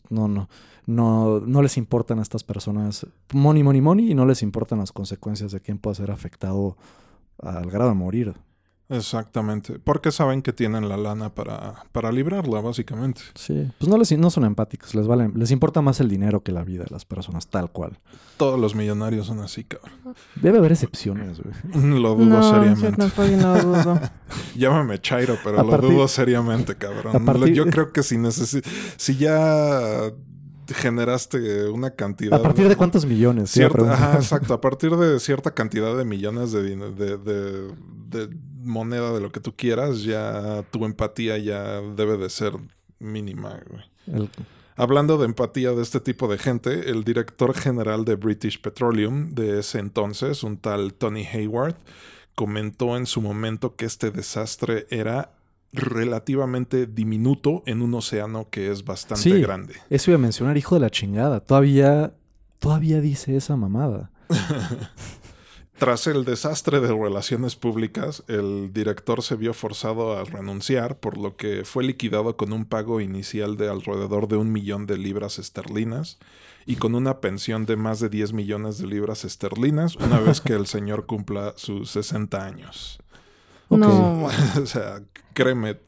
[0.09, 0.49] no, no,
[0.85, 4.91] no, no les importan a estas personas money, money, money y no les importan las
[4.91, 6.77] consecuencias de quién pueda ser afectado
[7.41, 8.33] al grado de morir.
[8.91, 13.21] Exactamente, porque saben que tienen la lana para, para librarla, básicamente.
[13.35, 16.51] Sí, pues no les no son empáticos, les vale, les importa más el dinero que
[16.51, 17.99] la vida de las personas, tal cual.
[18.37, 19.91] Todos los millonarios son así, cabrón.
[20.41, 21.99] Debe haber excepciones, güey.
[22.01, 22.91] lo dudo no, seriamente.
[23.37, 23.99] No, no dudo.
[24.55, 27.15] Llámame Chairo, pero A lo partir- dudo seriamente, cabrón.
[27.15, 28.63] A partir- Yo creo que si necesi-
[28.97, 30.11] si ya
[30.67, 33.51] generaste una cantidad ¿A partir de cuántos millones?
[33.51, 34.53] Cierta- ajá, exacto.
[34.55, 39.53] A partir de cierta cantidad de millones de, de- de moneda de lo que tú
[39.55, 42.53] quieras, ya tu empatía ya debe de ser
[42.99, 43.83] mínima, güey.
[44.07, 44.29] El-
[44.77, 49.59] Hablando de empatía de este tipo de gente, el director general de British Petroleum de
[49.59, 51.75] ese entonces, un tal Tony Hayward,
[52.33, 55.33] comentó en su momento que este desastre era
[55.73, 59.41] relativamente diminuto en un océano que es bastante Sí.
[59.41, 59.75] grande.
[59.89, 61.41] Eso iba a mencionar, hijo de la chingada.
[61.41, 62.13] Todavía,
[62.59, 64.11] todavía dice esa mamada.
[65.79, 71.37] Tras el desastre de relaciones públicas, el director se vio forzado a renunciar, por lo
[71.37, 76.19] que fue liquidado con un pago inicial de alrededor de un millón de libras esterlinas
[76.65, 80.53] y con una pensión de más de 10 millones de libras esterlinas una vez que
[80.53, 82.99] el señor cumpla sus 60 años.
[83.69, 83.79] Ok.
[83.79, 84.25] No,
[84.61, 85.01] o sea,
[85.33, 85.79] créeme,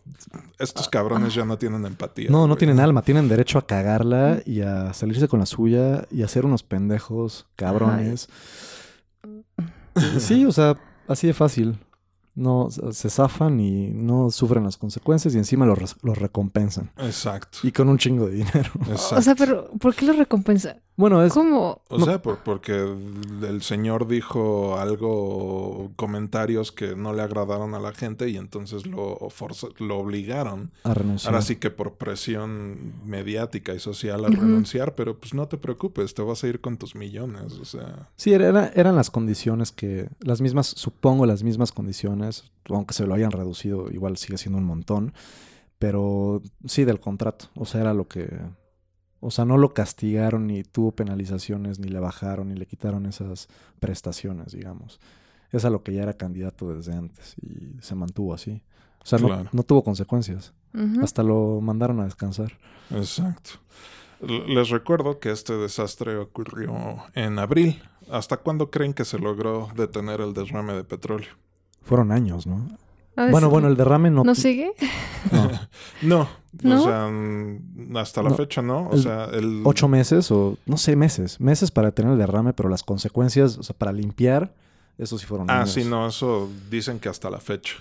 [0.57, 2.29] estos cabrones ya no tienen empatía.
[2.29, 2.59] No, no güey.
[2.59, 6.45] tienen alma, tienen derecho a cagarla y a salirse con la suya y a ser
[6.45, 8.29] unos pendejos, cabrones.
[10.19, 10.77] Sí, o sea,
[11.07, 11.77] así de fácil.
[12.33, 16.91] No, se zafan y no sufren las consecuencias y encima los, los recompensan.
[16.97, 17.57] Exacto.
[17.63, 18.71] Y con un chingo de dinero.
[18.87, 19.15] exacto.
[19.17, 20.77] o sea, pero ¿por qué lo recompensa?
[20.97, 21.33] Bueno, es...
[21.33, 21.81] ¿Cómo?
[21.89, 27.91] O sea, por- porque el señor dijo algo, comentarios que no le agradaron a la
[27.91, 30.71] gente y entonces lo, forza- lo obligaron.
[30.83, 31.33] A renunciar.
[31.33, 36.13] Ahora sí que por presión mediática y social a renunciar, pero pues no te preocupes,
[36.13, 37.53] te vas a ir con tus millones.
[37.53, 42.20] O sea, Sí, era- eran las condiciones que, las mismas, supongo las mismas condiciones,
[42.69, 45.13] aunque se lo hayan reducido, igual sigue siendo un montón,
[45.79, 48.29] pero sí del contrato, o sea, era lo que,
[49.19, 53.47] o sea, no lo castigaron ni tuvo penalizaciones, ni le bajaron, ni le quitaron esas
[53.79, 54.99] prestaciones, digamos.
[55.51, 58.61] Es a lo que ya era candidato desde antes y se mantuvo así.
[59.03, 59.49] O sea, no- Claro.
[59.51, 60.53] no, tuvo consecuencias,
[61.01, 62.53] hasta lo mandaron a descansar.
[62.91, 63.51] exacto.
[64.47, 67.81] Les recuerdo que este desastre ocurrió en abril.
[68.11, 71.29] ¿Hasta cuándo creen que se logró detener el derrame de petróleo?
[71.81, 72.67] Fueron años, ¿no?
[73.15, 73.51] A ver, Bueno, sí.
[73.51, 74.23] bueno, el derrame no...
[74.23, 74.71] ¿No sigue?
[75.31, 75.49] no.
[76.01, 76.27] No,
[76.63, 76.81] ¿No?
[76.81, 78.35] o sea, mm, hasta la No.
[78.35, 78.87] fecha no.
[78.89, 79.61] O El- sea, el...
[79.63, 81.39] ocho meses o no sé, meses.
[81.39, 84.53] Meses para tener el derrame, pero las consecuencias, o sea, para limpiar,
[84.97, 85.71] eso sí fueron Ah, años.
[85.71, 87.75] sí, no, eso dicen que hasta la fecha.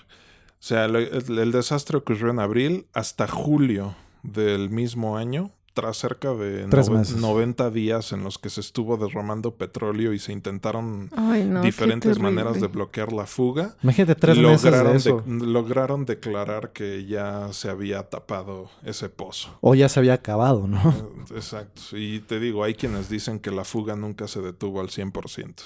[0.51, 5.97] O sea, el, el- el desastre ocurrió en abril hasta julio del mismo año, tras
[5.97, 7.15] cerca de Tres nove- meses.
[7.17, 11.61] 90 días en los que se estuvo derramando petróleo y se intentaron Ay, no.
[11.61, 13.75] qué diferentes maneras de bloquear la fuga.
[13.81, 15.23] Imagínate tres meses lograron, de eso.
[15.25, 19.57] de- lograron declarar que ya se había tapado ese pozo.
[19.61, 20.89] O ya se había acabado, ¿no?
[21.31, 21.81] Eh, Exacto.
[21.93, 25.63] Y te digo, hay quienes dicen que la fuga nunca se detuvo al 100%.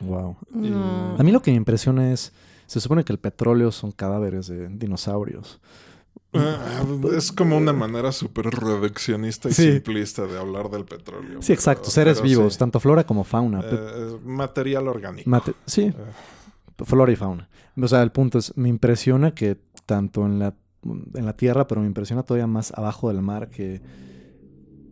[0.00, 0.36] wow.
[0.50, 1.16] No.
[1.18, 2.32] A mí lo que me impresiona es,
[2.66, 5.60] se supone que el petróleo son cadáveres de dinosaurios.
[6.34, 6.82] Ah,
[7.16, 9.72] Es como una manera súper reduccionista y Sí.
[9.72, 11.42] simplista de hablar del petróleo.
[11.42, 12.58] Sí, exacto, seres vivos, sí.
[12.58, 13.60] tanto flora como fauna.
[13.62, 15.28] Eh, material orgánico.
[15.28, 15.94] mate- sí, Eh,
[16.84, 17.48] flora y fauna.
[17.80, 20.54] O sea, el punto es, me impresiona que tanto en la,
[21.14, 23.82] en la tierra, pero me impresiona todavía más abajo del mar que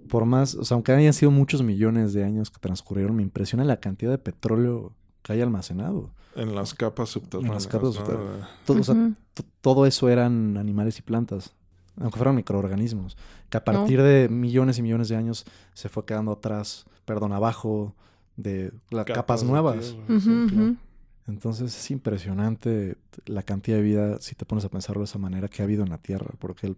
[0.09, 3.65] por más, o sea, aunque hayan sido muchos millones de años que transcurrieron, me impresiona
[3.65, 6.11] la cantidad de petróleo que hay almacenado.
[6.37, 7.67] en las capas subterráneas.
[7.67, 7.93] capas ¿no?
[7.93, 8.49] subterráneas.
[8.65, 9.15] Todo, o sea, Ujú.
[9.35, 11.53] t- todo eso eran animales y plantas,
[12.01, 13.17] aunque fueran microorganismos,
[13.49, 13.65] que a No.
[13.65, 17.95] partir de millones y millones de años se fue quedando atrás, perdón, abajo
[18.37, 19.81] de las capas, nuevas.
[19.81, 20.65] tierra, Ujú, sí, claro.
[20.69, 20.77] ujú.
[21.27, 25.49] Entonces es impresionante la cantidad de vida, si te pones a pensarlo de esa manera,
[25.49, 26.77] que ha habido en la Tierra, porque el-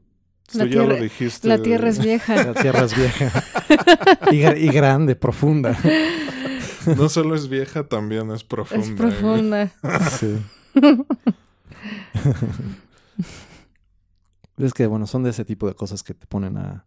[0.55, 1.49] La Tú ya lo tierra- dijiste.
[1.49, 2.35] La tierra es vieja.
[2.43, 3.33] la Tierra es vieja
[4.33, 5.77] y, y grande, profunda.
[6.97, 8.85] No solo es vieja, también es profunda.
[8.85, 9.11] es güey.
[9.11, 9.73] profunda.
[10.19, 10.43] Sí.
[14.59, 16.85] es que, bueno, son de ese tipo de cosas que te ponen a...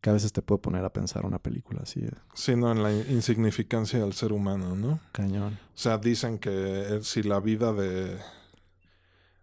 [0.00, 2.92] que a veces te puede poner a pensar una película así Sí, no, en la
[2.92, 5.00] insignificancia del ser humano, ¿no?
[5.12, 5.58] cañón.
[5.74, 8.18] O sea, dicen que eh, si la vida de,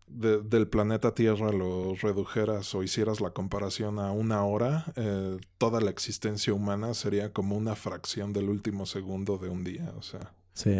[0.09, 5.79] de- del planeta Tierra lo redujeras o hicieras la comparación a una hora, eh, toda
[5.81, 9.93] la existencia humana sería como una fracción del último segundo de un día.
[9.97, 10.75] O sea, Sí.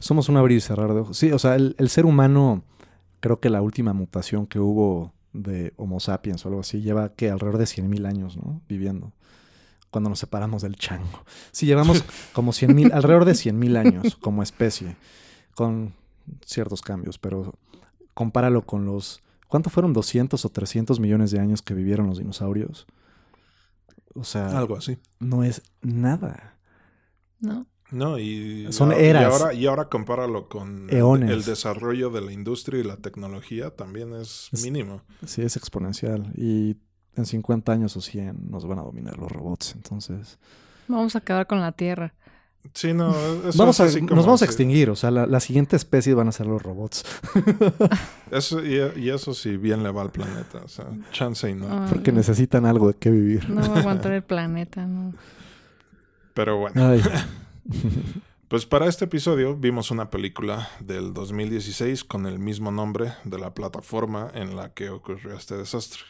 [0.00, 1.16] Somos un abrir y cerrar de ojos.
[1.18, 2.62] Sí, o sea, el, el ser humano,
[3.20, 7.30] creo que la última mutación que hubo de Homo sapiens o algo así, lleva que
[7.30, 8.60] alrededor de 100.000 años, ¿no?
[8.68, 9.12] Viviendo.
[9.90, 11.24] cuando nos separamos del chango.
[11.50, 12.04] Sí, llevamos
[12.34, 14.96] como 100 mil, alrededor de 100 mil años como especie,
[15.54, 15.94] con
[16.44, 17.54] ciertos cambios, pero
[18.22, 19.20] compáralo con los...
[19.46, 22.84] ¿Cuánto fueron 200 o 300 millones de años que vivieron los dinosaurios?
[24.16, 24.98] O sea, Algo así.
[25.20, 26.58] no es nada.
[27.38, 27.64] ¿No?
[27.92, 29.40] No, y, Son y eras.
[29.40, 31.30] ahora, y ahora compáralo con el- Eones.
[31.30, 35.02] el desarrollo de la industria y la tecnología también es Es- mínimo.
[35.24, 36.32] Sí, es exponencial.
[36.34, 36.76] Y
[37.14, 39.74] en 50 años o 100 nos van a dominar los robots.
[39.76, 40.38] Entonces,
[40.88, 42.14] Vamos a acabar con la Tierra.
[42.74, 44.90] Sí, no, eso vamos es a, así como nos vamos a extinguir.
[44.90, 47.04] O sea, la, la siguiente especie van a ser los robots.
[48.30, 50.60] Eso, y, y eso sí bien le va al planeta.
[50.62, 51.66] O sea, chance y no.
[51.70, 53.48] Ay, Porque necesitan algo de qué vivir.
[53.48, 55.14] No va a aguantar el planeta, no.
[56.34, 57.02] Pero bueno, Ay.
[58.48, 63.54] pues para este episodio vimos una película del 2016 con el mismo nombre de la
[63.54, 66.02] plataforma en la que ocurrió este desastre.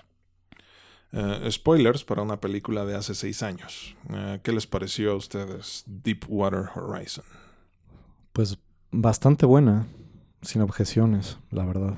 [1.12, 3.96] Eh, spoilers para una película de hace seis años.
[4.10, 7.24] Eh, ¿Qué les pareció a ustedes Deepwater Horizon?
[8.32, 8.58] Pues
[8.90, 9.86] bastante buena,
[10.42, 11.94] sin objeciones, la verdad.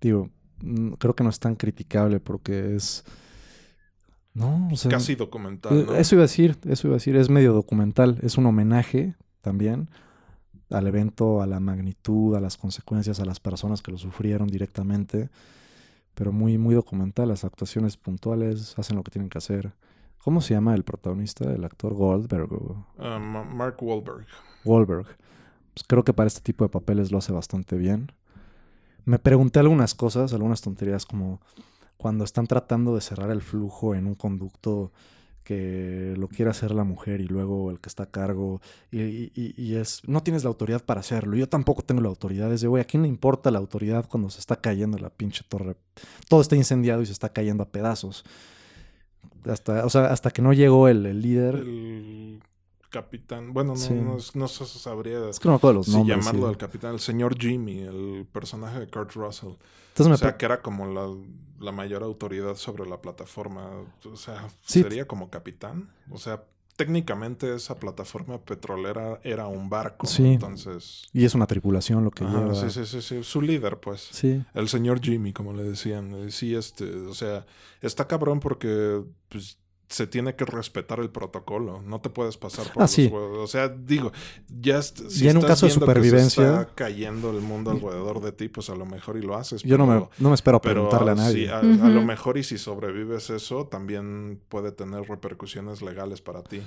[0.00, 3.04] Digo, mm, creo que no es tan criticable porque es...
[4.34, 4.90] No, o sea...
[4.90, 5.94] Casi documental, eh, ¿no?
[5.94, 9.88] Eso iba a decir, eso iba a decir, es medio documental, es un homenaje también
[10.70, 15.28] al evento, a la magnitud, a las consecuencias, a las personas que lo sufrieron directamente,
[16.14, 19.72] pero muy, muy documental, las actuaciones puntuales hacen lo que tienen que hacer.
[20.22, 22.48] ¿Cómo se llama el protagonista, el actor Goldberg
[22.98, 24.26] Ah, Ma- Mark Wahlberg.
[24.64, 25.06] Wahlberg?
[25.74, 28.12] Pues creo que para este tipo de papeles lo hace bastante bien.
[29.04, 31.40] Me pregunté algunas cosas, algunas tonterías como
[31.96, 34.92] cuando están tratando de cerrar el flujo en un conducto
[35.44, 39.00] que lo quiere hacer la mujer y luego el que está a cargo y,
[39.34, 41.36] y- es no tienes la autoridad para hacerlo.
[41.36, 42.52] Yo tampoco tengo la autoridad.
[42.52, 45.44] Es de güey a quién le importa la autoridad cuando se está cayendo la pinche
[45.48, 45.76] torre
[46.28, 48.24] todo está incendiado y se está cayendo a pedazos
[49.44, 51.64] hasta o sea hasta que no llegó el, el líder
[52.92, 53.52] capitán.
[53.52, 53.92] Bueno, no, Sí.
[53.94, 56.48] no, no se sabría es que no los si nombres llamarlo sí.
[56.50, 56.92] al capitán.
[56.94, 59.54] El señor Jimmy, el personaje de Kurt Russell.
[59.88, 61.08] entonces O sea, que era como la,
[61.58, 63.70] la mayor autoridad sobre la plataforma.
[64.10, 64.82] O sea, Sí.
[64.82, 65.90] sería como capitán.
[66.10, 66.44] O sea,
[66.76, 70.06] técnicamente esa plataforma petrolera era un barco.
[70.06, 70.26] Sí.
[70.34, 71.06] Entonces.
[71.12, 73.22] y es una tripulación lo que Ajá, lleva sí, sí, sí, sí.
[73.22, 74.08] Su líder, pues.
[74.12, 74.42] Sí.
[74.54, 76.12] El señor Jimmy, como le decían.
[76.14, 77.44] Eh, Sí, este, o sea,
[77.80, 79.58] está cabrón porque pues,
[79.92, 81.82] se tiene que respetar el protocolo.
[81.82, 83.06] No te puedes pasar por Ah, los sí.
[83.06, 83.38] huevos.
[83.38, 84.10] O sea, digo,
[84.60, 87.70] ya, si Ya en un caso de viendo que se supervivencia- está cayendo el mundo
[87.70, 89.62] alrededor de ti, pues a lo mejor y lo haces.
[89.62, 92.42] yo no me, no me espero pero preguntarle a sí, nadie a, lo mejor y
[92.42, 96.62] si sobrevives eso, también puede tener repercusiones legales para ti.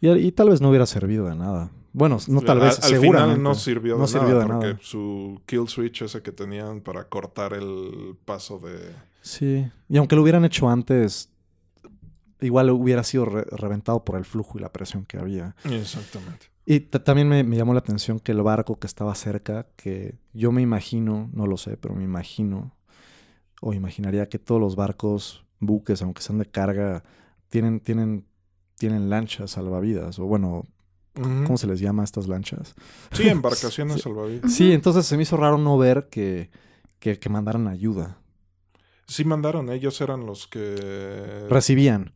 [0.00, 3.34] y, y tal vez no hubiera servido de nada bueno no tal vez al seguramente
[3.34, 4.78] final no sirvió de No nada sirvió de porque nada.
[4.80, 10.22] su kill switch ese que tenían para cortar el paso de Sí, y aunque lo
[10.22, 11.28] hubieran hecho antes,
[12.40, 15.54] igual hubiera sido re- reventado por el flujo y la presión que había.
[15.64, 16.46] exactamente.
[16.66, 20.18] Y ta- también me, me llamó la atención que el barco que estaba cerca, que
[20.32, 22.76] yo me imagino, no lo sé, pero me imagino,
[23.60, 27.02] o imaginaría que todos los barcos, buques, aunque sean de carga,
[27.48, 28.24] tienen, tienen,
[28.76, 30.66] tienen lanchas salvavidas, o bueno.
[31.12, 32.74] ¿cómo se les llama a estas lanchas?
[33.12, 34.00] Sí, embarcaciones Sí.
[34.02, 34.52] salvavidas.
[34.52, 36.50] Sí, entonces se me hizo raro no ver que,
[37.00, 38.16] que, que mandaran ayuda.
[39.06, 42.12] Sí mandaron, ellos eran los que Recibían,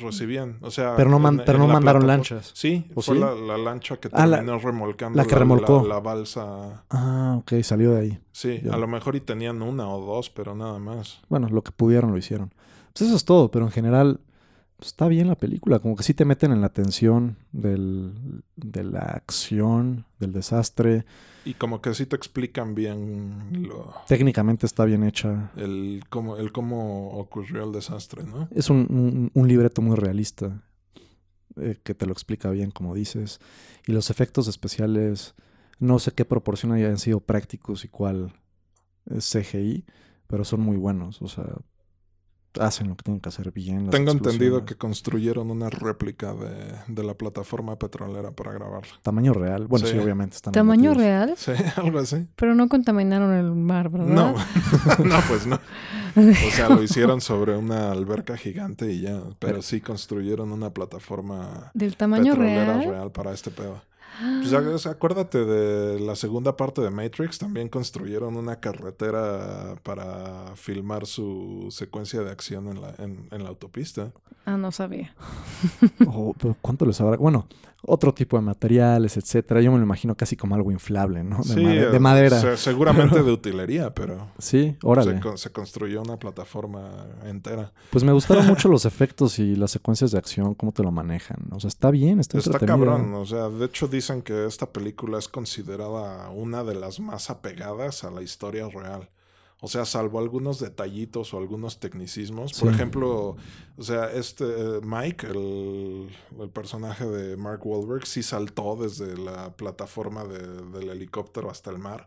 [0.00, 2.50] recibían, o sea, pero no, man- en- pero en no la mandaron lanchas.
[2.54, 3.20] Sí, ¿O fue sí?
[3.20, 5.86] La, la lancha que Ah, la- terminó remolcando la que remolcó.
[5.86, 6.84] la- balsa.
[6.90, 8.18] Ah, ok, salió de ahí.
[8.32, 8.74] Sí, Ya.
[8.74, 11.20] a lo mejor y tenían una o dos, pero nada más.
[11.28, 12.52] Bueno, lo que pudieron lo hicieron.
[12.92, 14.20] Pues eso es todo, pero en general
[14.80, 15.78] está bien la película.
[15.78, 21.04] Como que sí te meten en la tensión del, de la acción, del desastre.
[21.44, 25.50] Y como que sí te explican bien lo, Técnicamente está bien hecha.
[25.56, 28.48] el, cómo, el cómo ocurrió el desastre, ¿no?
[28.50, 30.62] Es un, un- un libreto muy realista
[31.56, 33.40] eh, que te lo explica bien, como dices.
[33.86, 35.34] Y los efectos especiales,
[35.78, 38.32] no sé qué proporción hayan sido prácticos y cuál
[39.06, 39.84] es CGI,
[40.26, 41.22] pero son muy buenos.
[41.22, 41.46] O sea,
[42.60, 43.82] hacen lo que tienen que hacer bien.
[43.86, 48.92] las Tengo entendido que construyeron una réplica de, de la plataforma petrolera para grabarla.
[49.02, 49.66] Tamaño real.
[49.66, 49.98] Bueno, sí, Sí.
[49.98, 51.34] obviamente están ¿Tamaño real?
[51.36, 52.28] Sí, algo así.
[52.36, 54.06] Pero no contaminaron el mar, ¿verdad?
[54.08, 54.32] No,
[55.04, 55.58] no, pues no.
[56.16, 59.18] O sea, lo hicieron sobre una alberca gigante y ya.
[59.20, 62.90] Pero Pero- sí construyeron una plataforma ¿Del tamaño petrolera real?
[62.90, 63.80] real para este pedo.
[64.18, 67.38] Pues, sea, acuérdate de la segunda parte de Matrix.
[67.38, 73.48] También construyeron una carretera para filmar su secuencia de acción en la, en, en la
[73.48, 74.12] autopista.
[74.44, 75.14] Ah, no sabía.
[76.06, 77.16] O, pero ¿Cuánto les habrá?
[77.16, 77.46] Bueno,
[77.82, 79.60] otro tipo de materiales, etcétera.
[79.60, 81.38] Yo me lo imagino casi como algo inflable, ¿no?
[81.38, 82.40] De, Sí, made- de eh, madera.
[82.40, 85.14] se- seguramente de utilería, pero Sí, órale.
[85.14, 87.72] se, con- se construyó una plataforma entera.
[87.90, 91.38] Pues me gustaron mucho los efectos y las secuencias de acción, cómo te lo manejan.
[91.52, 95.18] O sea, está bien, está, Está cabrón, o sea, de hecho dicen que esta película
[95.18, 99.08] es considerada una de las más apegadas a la historia real.
[99.60, 102.52] O sea, salvo algunos detallitos o algunos tecnicismos.
[102.60, 103.36] Por ejemplo,
[103.76, 109.56] o sea, este eh, Mike, el, el personaje de Mark Wahlberg, sí saltó desde la
[109.56, 112.06] plataforma de- del helicóptero hasta el mar.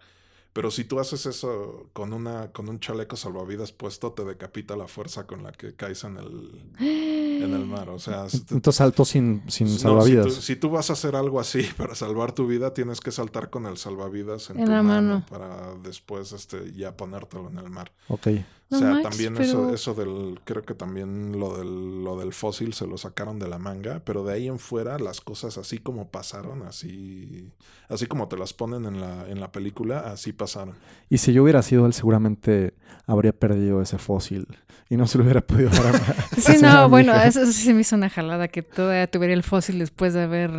[0.54, 4.86] Pero si tú haces eso con una con un chaleco salvavidas puesto, te decapita la
[4.88, 7.90] fuerza con la que caes en el, en el mar.
[7.90, 10.26] O sea, Entonces saltó sin, sin no, si salvavidas.
[10.26, 13.50] tú- Si tú, vas a hacer algo así para salvar tu vida, tienes que saltar
[13.50, 15.26] con el salvavidas en, En tu la mano, mano.
[15.30, 17.94] para después este, ya ponértelo en el mar.
[18.10, 18.28] Ok.
[18.72, 22.32] O sea, manches, también pero- eso, eso del, creo que también lo del, lo del
[22.34, 25.78] fósil se lo sacaron de la manga, pero de ahí en fuera las cosas así
[25.78, 27.50] como pasaron, así,
[27.90, 30.76] así como te las ponen en la, en la película, así pasaron.
[31.10, 32.74] Y si yo hubiera sido él, seguramente
[33.06, 34.48] habría perdido ese fósil
[34.90, 36.00] y no se lo hubiera podido dar a
[36.40, 39.44] Sí, no, bueno, eso, eso sí se me hizo una jalada que todavía tuviera el
[39.44, 40.52] fósil después de haber...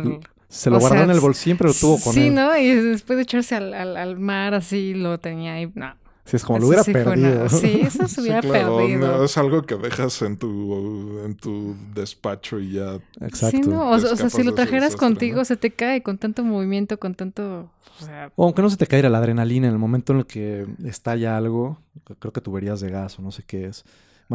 [0.49, 2.35] Se lo o guardó sea, en el bolsillo, siempre lo tuvo con sí, él.
[2.35, 2.55] ¿no?
[2.55, 5.71] Y después de echarse al, al, al mar así lo tenía ahí.
[5.73, 5.95] No.
[6.25, 7.39] Sí, es como lo Eso hubiera sí perdido.
[7.41, 8.99] una- Sí, eso se Sí, hubiera claro, perdido.
[9.17, 13.57] no, es algo que dejas en tu, en tu despacho y ya Exacto.
[13.57, 15.45] Sí, no, o, sea, si lo trajeras desastre, contigo, ¿no?
[15.45, 17.69] se te cae con tanto movimiento, con tanto.
[18.01, 20.25] O sea, O aunque no se te caiga la adrenalina en el momento en el
[20.25, 21.77] que estalla algo,
[22.19, 23.83] creo que tuberías de gas o no sé qué es.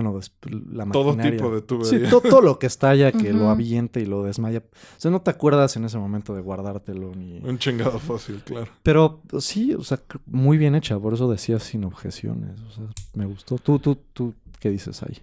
[0.00, 0.30] Bueno, des-
[0.72, 1.32] la todo maquinaria.
[1.38, 2.08] tipo de Sí, tubería.
[2.10, 3.48] to- todo lo que estalla, que lo Ujú.
[3.48, 4.58] avienta y lo desmaya.
[4.60, 7.38] O sea, no te acuerdas en ese momento de guardártelo ni...
[7.40, 8.68] Un chingado fácil, claro.
[8.84, 12.60] Pero sí, o sea, muy bien hecha, por eso decía sin objeciones.
[12.60, 12.84] O sea,
[13.14, 13.58] me gustó.
[13.58, 15.18] ¿Tú, tú, tú qué dices ahí?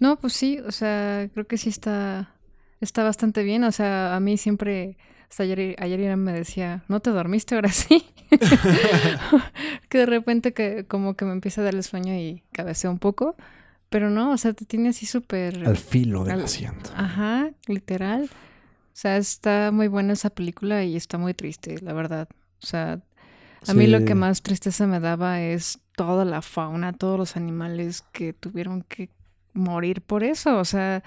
[0.00, 2.32] no, pues sí, o sea, creo que sí está,
[2.80, 3.64] está bastante bien.
[3.64, 4.96] O sea, a mí siempre,
[5.28, 8.06] hasta ayer, ayer Irán me decía, ¿no te dormiste ahora sí?
[9.88, 12.98] que de repente que como que me empieza a dar el sueño y cabeceo un
[12.98, 13.36] poco.
[13.90, 15.66] Pero no, o sea, te tiene así súper...
[15.66, 16.90] Al filo del Al- asiento.
[16.94, 18.24] Ajá, literal.
[18.24, 22.28] O sea, está muy buena esa película y está muy triste, la verdad.
[22.62, 23.00] O sea,
[23.66, 28.02] a mí lo que más tristeza me daba es toda la fauna, todos los animales
[28.12, 29.08] que tuvieron que
[29.54, 30.58] morir por eso.
[30.58, 31.02] O sea,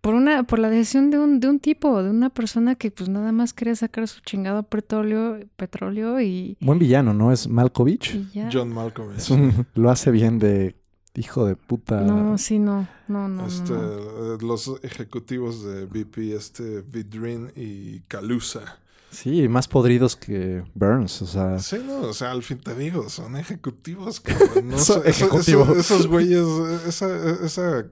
[0.00, 3.08] por una, por la decisión de un, de un tipo, de una persona que pues
[3.08, 7.32] nada más quería sacar su chingado petróleo, petróleo y, Buen villano, ¿no?
[7.32, 8.16] Es Malkovich.
[8.52, 9.18] John Malkovich.
[9.18, 10.76] Es un- lo hace bien de
[11.18, 12.00] hijo de puta.
[12.02, 14.34] No, sí, no, no, no, Este, no.
[14.34, 18.78] eh, Los ejecutivos de BP, este Vidrin y Calusa.
[19.10, 21.22] Sí, más podridos que Burns.
[21.22, 24.68] O sea, Sí, no, o sea, al fin te digo, son ejecutivos, cabrón.
[24.68, 25.68] No Son ejecutivos.
[25.70, 26.46] eso- esos güeyes,
[26.86, 27.86] esa, esa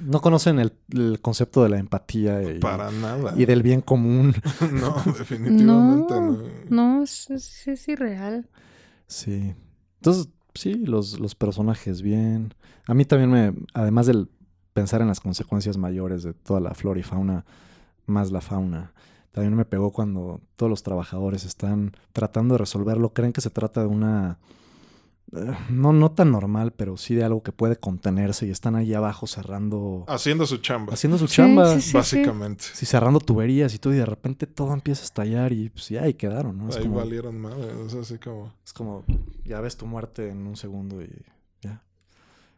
[0.00, 3.32] no conocen el, el concepto de la empatía y, para nada.
[3.36, 4.34] y del bien común.
[4.72, 6.20] No, definitivamente no.
[6.20, 6.42] No,
[6.98, 8.48] no, es, es, es irreal.
[9.06, 9.54] Sí.
[10.00, 10.28] Entonces,
[10.58, 12.54] sí, los, los personajes bien.
[12.86, 14.28] A mí también me, además del
[14.72, 17.44] pensar en las consecuencias mayores de toda la flora y fauna,
[18.06, 18.92] más la fauna,
[19.32, 23.12] también me pegó cuando todos los trabajadores están tratando de resolverlo.
[23.12, 24.38] Creen que se trata de una...
[25.32, 28.94] eh, No, no tan normal, pero sí de algo que puede contenerse y están ahí
[28.94, 31.74] abajo cerrando, Haciendo su chamba, haciendo su Sí, chamba.
[31.74, 31.92] sí, sí.
[31.94, 32.64] básicamente.
[32.72, 36.02] Sí, cerrando tuberías y todo, y de repente todo empieza a estallar y pues ya
[36.02, 36.68] ahí quedaron, ¿no?
[36.68, 38.52] Es Ahí como, valieron madre, es así como...
[38.64, 39.04] es como,
[39.44, 41.10] ya ves tu muerte en un segundo y
[41.60, 41.82] ya.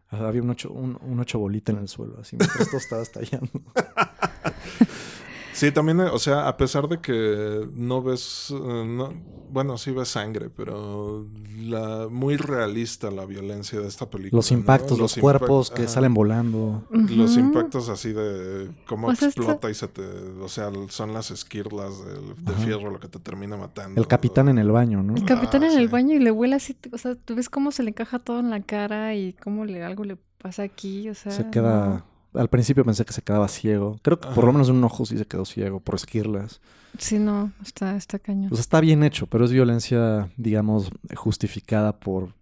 [0.09, 3.51] Había un ocho, un, un ocho bolita en el suelo, así mientras todo estaba estallando.
[5.61, 9.13] Sí, también, eh, o sea, a pesar de que no ves, eh, no,
[9.51, 11.27] bueno, sí ves sangre, pero
[11.59, 14.39] la, muy realista la violencia de esta película.
[14.39, 14.57] Los ¿no?
[14.57, 15.91] impactos, los, impact- cuerpos que ajá.
[15.93, 16.85] salen volando.
[16.91, 20.03] Los impactos así de cómo O sea, esto- explota y se te...
[20.41, 24.01] O sea, son las esquirlas del- de, fierro lo que te termina matando.
[24.01, 25.15] El capitán en el baño, ¿no?
[25.15, 25.93] El capitán Ah, en el sí.
[25.93, 28.49] baño y le huele así, o sea, tú ves cómo se le encaja todo en
[28.49, 32.07] la cara y cómo le algo le pasa aquí, o sea, Se queda...
[32.35, 33.99] Al principio pensé que se quedaba ciego.
[34.03, 36.61] Creo que por lo menos un ojo sí se quedó ciego por esquirlas.
[36.99, 38.53] Sí, no, está, está cañón.
[38.53, 42.35] O sea, está bien hecho, pero es violencia, digamos, justificada por,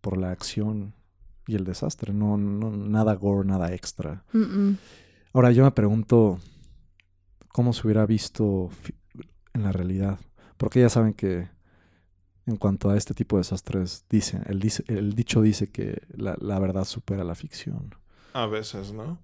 [0.00, 0.94] por la acción
[1.46, 2.12] y el desastre.
[2.12, 4.24] No, no, nada gore, nada extra.
[4.32, 4.78] Mm, mm.
[5.34, 6.38] Ahora yo me pregunto
[7.48, 8.70] cómo se hubiera visto
[9.54, 10.18] en la realidad.
[10.56, 11.48] Porque ya saben que
[12.46, 16.36] en cuanto a este tipo de desastres, dice, el, dice, el dicho dice que la,
[16.40, 17.94] la verdad supera la ficción.
[18.32, 19.18] A veces, ¿no?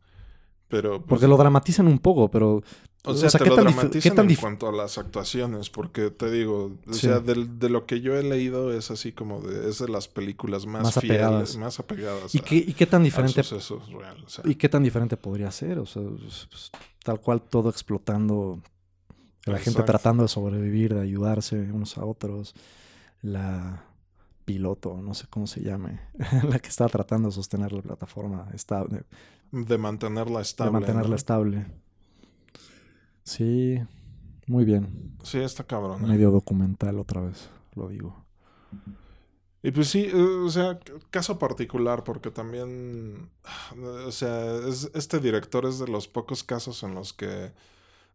[0.69, 0.99] Pero...
[0.99, 2.63] pues, Porque lo dramatizan un poco, pero
[3.05, 5.71] O O sea, te ¿qué lo tan dramatizan qué tan en cuanto a las actuaciones,
[5.71, 7.01] porque te digo, o Sí.
[7.07, 10.09] sea, del- de, lo que yo he leído es así como de, es de las
[10.09, 11.57] películas más, Más fieles, apegadas.
[11.57, 14.23] más apegadas ¿Y a- qué, y qué tan diferente suceso real.
[14.27, 14.45] o sea.
[14.47, 15.79] ¿Y qué tan diferente podría ser?
[15.79, 16.71] O sea, pues, pues,
[17.03, 18.61] tal cual todo explotando,
[19.47, 22.53] la gente tratando de sobrevivir, de ayudarse unos a otros,
[23.23, 23.85] la
[24.49, 26.01] piloto, no sé cómo se llame,
[26.49, 29.03] la que estaba tratando de sostener la plataforma estable,
[29.53, 30.71] de mantenerla estable.
[30.71, 31.17] de mantenerla ¿no?
[31.17, 31.67] estable.
[33.25, 33.79] Sí,
[34.47, 35.17] muy bien.
[35.23, 36.05] Sí, está cabrón.
[36.05, 36.09] ¿eh?
[36.09, 38.25] Medio documental otra vez, lo digo.
[39.63, 40.79] Y pues sí, eh, o sea,
[41.11, 43.29] caso particular, porque también,
[44.07, 47.53] o sea, es- este director es de los pocos casos en los que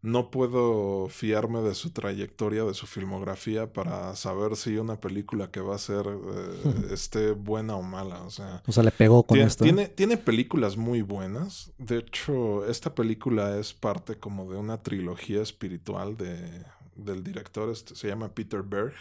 [0.03, 5.61] no puedo fiarme de su trayectoria, de su filmografía, para saber si una película que
[5.61, 8.21] va a ser eh, esté buena o mala.
[8.23, 9.63] O sea, O sea, le pegó con Tien- esto.
[9.63, 11.71] Tiene, tiene películas muy buenas.
[11.77, 16.63] De hecho, esta película es parte como de una trilogía espiritual de,
[16.95, 17.69] del director.
[17.71, 18.93] Este, se llama Peter Berg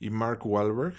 [0.00, 0.94] y Mark Wahlberg.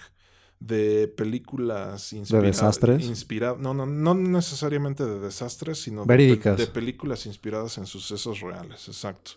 [0.60, 3.06] De películas inspira- desastres?
[3.06, 6.58] inspira- no, no, no necesariamente de desastres, sino de, Verídicas.
[6.58, 8.86] de películas inspiradas en sucesos reales.
[8.88, 9.32] Exacto.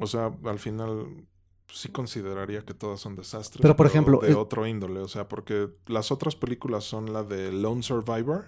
[0.00, 1.06] O sea, al final
[1.72, 3.62] sí consideraría que todas son desastres.
[3.62, 4.98] Pero, por ejemplo, De es- otro índole.
[5.00, 8.46] O sea, porque las otras películas son la de Lone Survivor,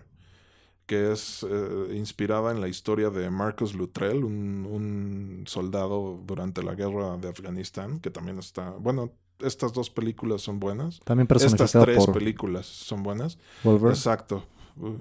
[0.87, 6.75] que es eh, inspirada en la historia de Marcus Luttrell, un, un soldado durante la
[6.75, 8.71] guerra de Afganistán, que también está.
[8.71, 11.01] Bueno, estas dos películas son buenas.
[11.05, 13.39] También Estas tres por películas son buenas.
[13.65, 13.91] Wolver.
[13.91, 14.45] Exacto.
[14.77, 14.97] Uh,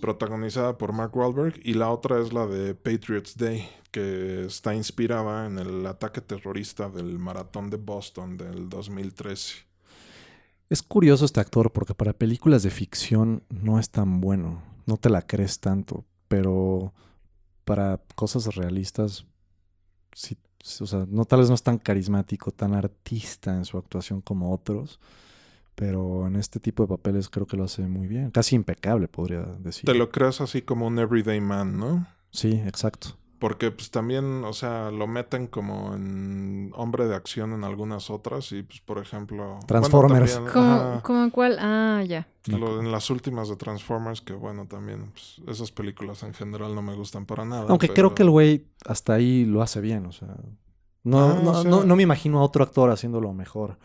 [0.00, 5.46] protagonizada por Mark Wahlberg y la otra es la de Patriots Day, que está inspirada
[5.46, 9.70] en el ataque terrorista del maratón de Boston del 2013.
[10.70, 15.10] Es curioso este actor porque para películas de ficción no es tan bueno, no te
[15.10, 16.92] la crees tanto, pero
[17.64, 19.26] para cosas realistas,
[20.14, 20.36] sí,
[20.80, 24.52] o sea, no tal vez no es tan carismático, tan artista en su actuación como
[24.52, 25.00] otros,
[25.74, 29.40] pero en este tipo de papeles creo que lo hace muy bien, casi impecable podría
[29.40, 29.84] decir.
[29.84, 32.06] Te lo crees así como un everyday man, ¿no?
[32.30, 33.16] Sí, exacto.
[33.40, 38.52] Porque pues también, o sea, lo meten como en hombre de acción en algunas otras
[38.52, 39.44] y pues por ejemplo...
[39.44, 40.34] bueno, Transformers.
[40.34, 41.56] también, ¿Cómo, ajá, cómo en cuál?
[41.58, 42.28] Ah, ya.
[42.46, 46.82] lo- en las últimas de Transformers, que bueno, también pues, esas películas en general no
[46.82, 47.64] me gustan para nada.
[47.70, 50.28] Aunque pero- creo que el güey hasta ahí lo hace bien, o sea,
[51.02, 53.78] no, Ah, no, o sea- no, no me imagino a otro actor haciéndolo mejor,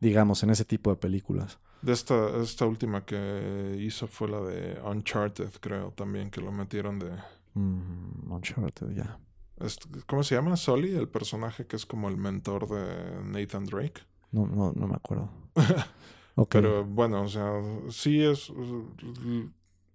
[0.00, 1.58] digamos, en ese tipo de películas.
[1.82, 6.98] De esta, esta última que hizo fue la de Uncharted, creo, también, que lo metieron
[6.98, 7.10] de...
[7.54, 9.18] Mm, Uncharted, ya.
[9.60, 10.56] est- ¿Cómo se llama?
[10.56, 14.02] Sully, el personaje que es como el mentor de Nathan Drake.
[14.32, 15.30] No, no, no me acuerdo.
[16.36, 16.48] Ok.
[16.50, 17.48] Pero bueno, o sea,
[17.90, 18.50] sí es...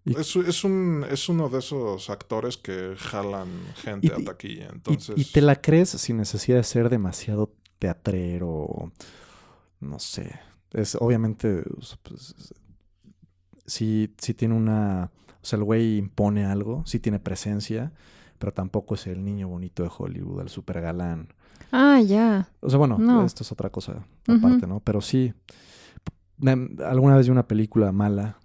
[0.05, 4.65] Es, es, un, es uno de esos actores que jalan gente Y- a taquilla.
[4.67, 8.91] Y- Entonces, y, te la crees sin necesidad de ser demasiado teatrero,
[9.81, 10.39] no sé.
[10.71, 11.63] Es obviamente,
[12.03, 12.35] pues,
[13.65, 17.91] sí, sí tiene una, o sea, el güey impone algo, sí tiene presencia,
[18.37, 21.29] pero tampoco es el niño bonito de Hollywood, el super galán.
[21.71, 22.49] Ah, ya.
[22.61, 23.25] O sea, bueno, No.
[23.25, 24.79] esto es otra cosa aparte, ¿no?
[24.79, 25.33] Pero sí,
[26.85, 28.37] alguna vez vi una película mala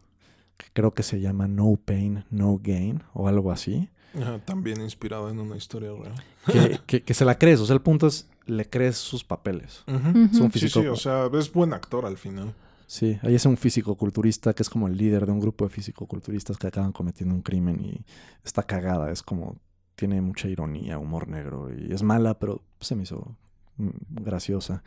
[0.57, 3.89] que creo que se llama No Pain, No Gain o algo así.
[4.15, 6.15] ajá, también inspirado en una historia real.
[6.47, 7.61] que, que- que se la crees.
[7.61, 9.85] O sea, el punto es, le crees sus papeles.
[9.87, 10.53] Es un.
[10.53, 12.53] Sí, sí, o sea, es buen actor al final.
[12.95, 16.57] Sí, ahí es un físico-culturista que es como el líder de un grupo de físico-culturistas
[16.57, 18.05] que acaban cometiendo un crimen y
[18.45, 19.11] está cagada.
[19.11, 19.59] Es como,
[19.97, 23.37] tiene mucha ironía, humor negro y es mala, pero se me hizo
[23.79, 23.89] mm,
[24.23, 24.85] graciosa.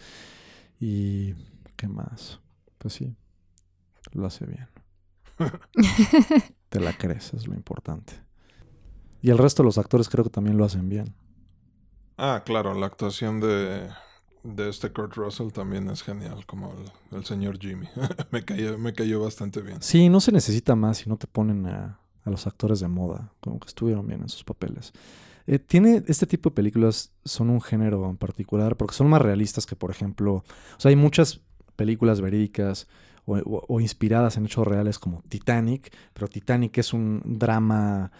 [0.80, 1.34] Y,
[1.76, 2.40] ¿qué más?
[2.78, 3.14] Pues sí,
[4.14, 4.70] lo hace bien.
[6.70, 8.14] Te la crees, es lo importante.
[9.22, 11.14] Y el resto de los actores creo que también lo hacen bien.
[12.16, 13.90] Ah, claro, la actuación de,
[14.56, 16.74] de este Kurt Russell también es genial, como
[17.12, 17.88] el, el señor Jimmy.
[18.32, 19.82] me, cayó, me cayó bastante bien.
[19.82, 23.32] Sí, no se necesita más si no te ponen a, a los actores de moda,
[23.42, 24.94] como que estuvieron bien en sus papeles.
[25.46, 29.66] Eh, tiene este tipo de películas, son un género en particular, porque son más realistas
[29.66, 30.44] que, por ejemplo, o
[30.80, 31.42] sea, hay muchas
[31.76, 32.88] películas verídicas
[33.26, 38.12] o, o- o inspiradas en hechos reales como Titanic, pero Titanic es un drama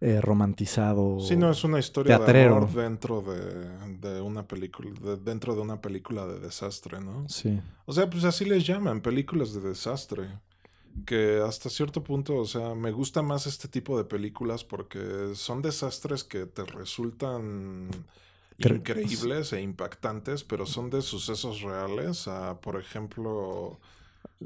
[0.00, 1.20] eh, romantizado.
[1.20, 2.50] Sí, no es una historia teatrero.
[2.50, 7.28] de amor dentro de, de una película, de- dentro de una película de desastre, ¿no?
[7.28, 10.28] Sí, O sea, pues así les llaman, películas de desastre.
[11.04, 15.60] Que hasta cierto punto, o sea, me gusta más este tipo de películas porque son
[15.60, 17.90] desastres que te resultan
[18.58, 22.28] Cre- increíbles e impactantes, pero son de sucesos reales.
[22.28, 23.78] a, por ejemplo,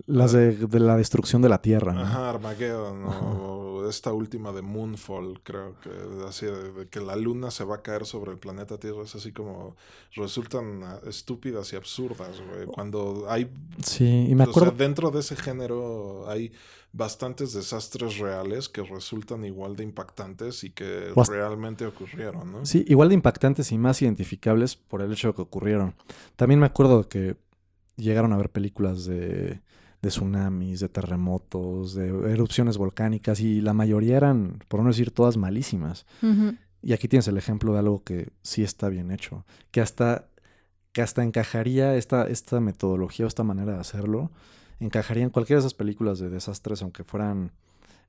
[0.07, 1.93] Las de, de la destrucción de la Tierra.
[1.93, 2.01] ¿no?
[2.03, 5.91] Ajá, Armageddon, o esta última de Moonfall, creo que
[6.29, 9.15] así de, de que la luna se va a caer sobre el planeta Tierra, es
[9.15, 9.77] así como
[10.15, 12.67] resultan ah, estúpidas y absurdas, güey.
[12.67, 13.51] Cuando hay,
[13.85, 14.73] Sí, y me o sea, acuerdo.
[14.79, 16.53] dentro de ese género hay
[16.93, 22.67] bastantes desastres reales que resultan igual de impactantes y que hasta- realmente ocurrieron, ¿no?
[22.67, 25.95] Sí, igual de impactantes y más identificables por el hecho de que ocurrieron.
[26.37, 27.37] También me acuerdo que
[28.01, 29.61] llegaron a ver películas de,
[30.03, 35.37] de tsunamis, de terremotos, de erupciones volcánicas y la mayoría eran, por no decir todas,
[35.37, 36.07] malísimas.
[36.83, 40.29] Y aquí tienes el ejemplo de algo que sí está bien hecho, que hasta,
[40.93, 44.31] que hasta encajaría esta, esta metodología o esta manera de hacerlo,
[44.79, 47.53] encajaría en cualquiera de esas películas de desastres, aunque fueran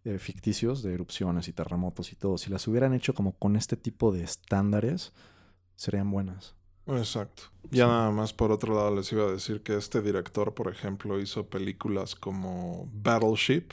[0.05, 2.37] eh, ficticios, de erupciones y terremotos y todo.
[2.37, 5.11] Si las hubieran hecho como con este tipo de estándares,
[5.75, 6.55] serían buenas.
[6.87, 7.43] Exacto.
[7.69, 11.19] Ya nada más por otro lado les iba a decir que este director, por ejemplo,
[11.19, 13.67] hizo películas como Battleship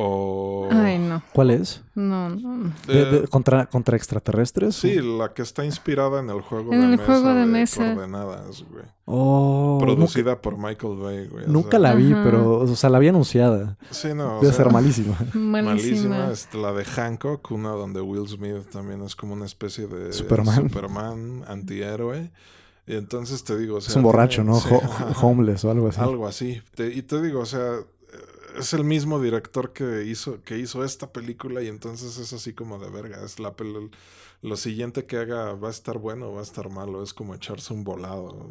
[0.00, 0.68] o...
[0.70, 1.22] Ay, no.
[1.32, 1.82] ¿Cuál es?
[1.96, 2.56] No, no.
[2.56, 2.72] no.
[2.86, 4.76] ¿De- de- contra, ¿Contra extraterrestres?
[4.76, 7.46] Sí, la que está inspirada en el juego En de el mesa juego de de
[7.46, 7.84] mesa.
[7.94, 8.84] coordenadas, güey.
[9.06, 11.46] Oh, nunca, Producida por Michael Bay, güey.
[11.48, 12.22] nunca sea, la vi, Ajá.
[12.22, 13.76] pero, o sea, la vi anunciada.
[13.90, 15.16] Sí, no, o Debe sea, ser malísima.
[15.34, 15.62] malísima.
[15.62, 16.30] Malísima.
[16.30, 20.68] Este, la de Hancock, una donde Will Smith también es como una especie de Superman.
[20.68, 22.30] Superman antihéroe.
[22.86, 24.60] Y entonces te digo, o sea, es un borracho, tiene- ¿no?
[24.60, 25.26] sí, Ho- ajá.
[25.26, 26.00] homeless o algo así.
[26.00, 26.62] Algo así.
[26.74, 27.72] Te- y te digo, o sea,
[28.56, 32.78] es el mismo director que hizo, que hizo esta película y entonces es así como
[32.78, 33.24] de verga.
[33.24, 33.90] Es la pel-
[34.40, 37.02] lo siguiente que haga va a estar bueno o va a estar malo.
[37.02, 38.50] Es como echarse un volado.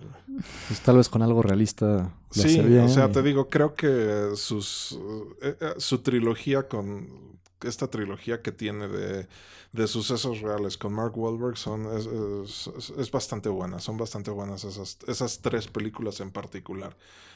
[0.68, 2.14] Pues tal vez con algo realista.
[2.32, 5.00] Sí, o sea, y- te digo, creo que sus
[5.42, 9.28] eh, eh, su trilogía con esta trilogía que tiene de,
[9.72, 14.64] de sucesos reales con Mark Wahlberg son es, es- es bastante buena, son bastante buenas
[14.64, 16.96] esas, esas tres películas en particular.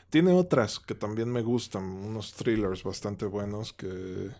[0.09, 4.31] Tiene otras que también me gustan, unos thrillers bastante buenos que,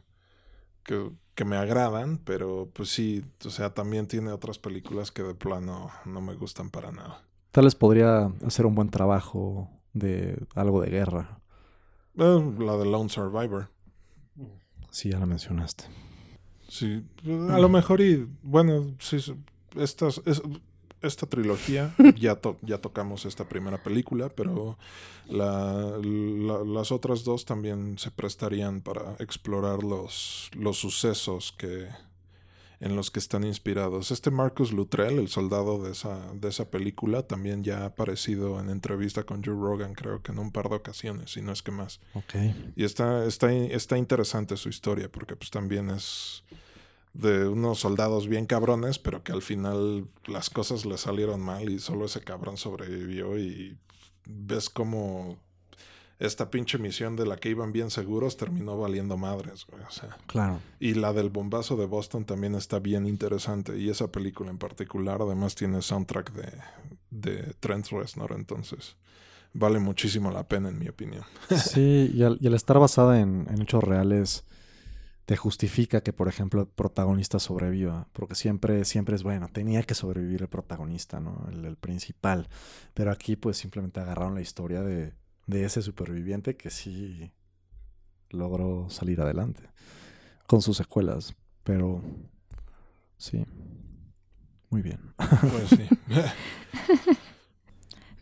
[0.83, 5.35] que, que me agradan, pero pues sí, o sea, también tiene otras películas que de
[5.35, 7.23] plano no me gustan para nada.
[7.51, 11.39] Tal vez podría hacer un buen trabajo de algo de guerra.
[12.17, 13.69] Eh, la de Lone Survivor.
[14.91, 15.85] Sí, ya la mencionaste.
[16.69, 17.03] Sí,
[17.49, 19.33] a lo mejor y bueno, sí, sí,
[19.75, 20.41] estas, es-
[21.01, 24.77] esta trilogía, ya, to- ya tocamos esta primera película, pero
[25.27, 31.87] la- la- las otras dos también se prestarían para explorar los, los sucesos que
[32.81, 34.09] en los que están inspirados.
[34.09, 38.69] Este Marcus Luttrell, el soldado de esa, de esa película, también ya ha aparecido en
[38.69, 41.71] entrevista con Joe Rogan, creo que en un par de ocasiones, si no es que
[41.71, 42.01] más.
[42.75, 46.43] Y está, está, está interesante su historia, porque pues también es
[47.13, 51.77] de unos soldados bien cabrones, pero que al final las cosas le salieron mal y
[51.77, 53.77] solo ese cabrón sobrevivió y
[54.25, 55.37] ves cómo
[56.21, 60.17] esta pinche misión de la que iban bien seguros terminó valiendo madres, güey, o sea.
[60.27, 60.59] Claro.
[60.79, 63.77] Y la del bombazo de Boston también está bien interesante.
[63.79, 66.51] Y esa película en particular además tiene soundtrack de,
[67.09, 68.97] de Trent Reznor, entonces
[69.53, 71.23] vale muchísimo la pena en mi opinión.
[71.57, 74.45] Sí, y al, y al estar basada en, en hechos reales,
[75.25, 78.07] te justifica que, por ejemplo, el protagonista sobreviva.
[78.13, 81.47] Porque siempre, siempre es bueno, tenía que sobrevivir el protagonista, ¿no?
[81.51, 82.47] El, el principal.
[82.93, 85.13] Pero aquí, pues, simplemente agarraron la historia de,
[85.51, 87.31] de ese superviviente que sí
[88.29, 89.63] logró salir adelante.
[90.47, 91.35] Con sus secuelas.
[91.63, 92.01] Pero,
[93.17, 93.45] sí.
[94.69, 94.99] Muy bien.
[95.41, 95.89] Pues sí.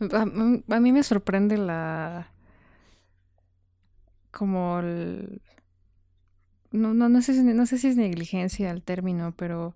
[0.12, 0.22] A,
[0.76, 2.28] a mí me sorprende la.
[4.30, 5.40] Como el.
[6.72, 9.74] No, no, no, sé, si- no sé si es negligencia el término, pero.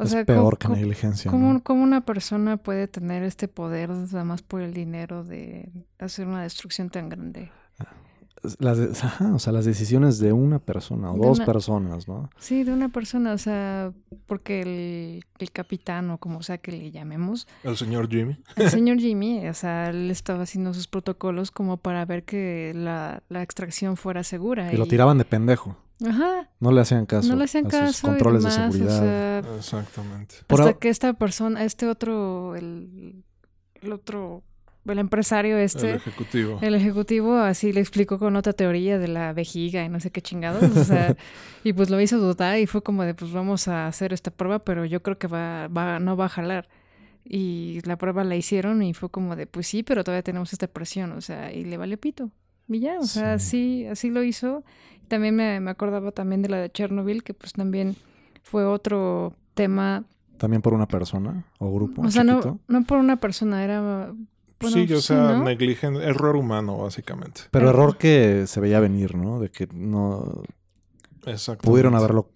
[0.00, 1.30] O es sea, peor que negligencia.
[1.30, 1.62] ¿Cómo, ¿no?
[1.62, 6.42] cómo una persona puede tener este poder nada más por el dinero de hacer una
[6.42, 7.50] destrucción tan grande?
[8.58, 12.08] Las de- ajá, o sea, las decisiones de una persona o De dos una- personas,
[12.08, 12.30] ¿no?
[12.38, 13.92] Sí, de una persona, o sea,
[14.24, 18.38] porque el, el capitán o como sea que le llamemos, El señor Jimmy.
[18.56, 23.22] el señor Jimmy, o sea, él estaba haciendo sus protocolos como para ver que la,
[23.28, 24.72] la extracción fuera segura.
[24.72, 25.76] Y lo tiraban de pendejo.
[26.06, 27.28] Ajá, No le hacían caso.
[27.28, 29.40] no le hacían a sus caso controles y de seguridad.
[29.40, 30.36] o sea, Exactamente.
[30.46, 33.22] Por hasta a- que esta persona, este otro, el,
[33.82, 34.42] el otro,
[34.86, 36.58] el empresario El este, ejecutivo.
[36.62, 40.22] el ejecutivo así le explicó con otra teoría de la vejiga y no sé qué
[40.22, 41.16] chingados, o sea,
[41.64, 44.60] y pues lo hizo dudar y fue como de, pues vamos a hacer esta prueba,
[44.60, 46.68] pero yo creo que va, va, no va a jalar.
[47.24, 50.66] Y la prueba la hicieron y fue como de, pues sí, pero todavía tenemos esta
[50.66, 52.30] presión, o sea, y le vale pito.
[52.66, 53.84] Y ya, o sea, Sí.
[53.84, 54.64] así, así lo hizo.
[55.10, 57.96] También me, me acordaba también de la de Chernobyl, que pues también
[58.44, 60.04] fue otro tema,
[60.38, 64.14] También por una persona o grupo o sea, no, no por una persona, era
[64.60, 65.44] Bueno, sí, o sí, sea, ¿no?
[65.44, 67.42] negligen- error humano, básicamente.
[67.50, 69.40] Pero error que se veía venir, ¿no?
[69.40, 70.42] De que no
[71.26, 71.68] Exacto.
[71.68, 72.30] pudieron haberlo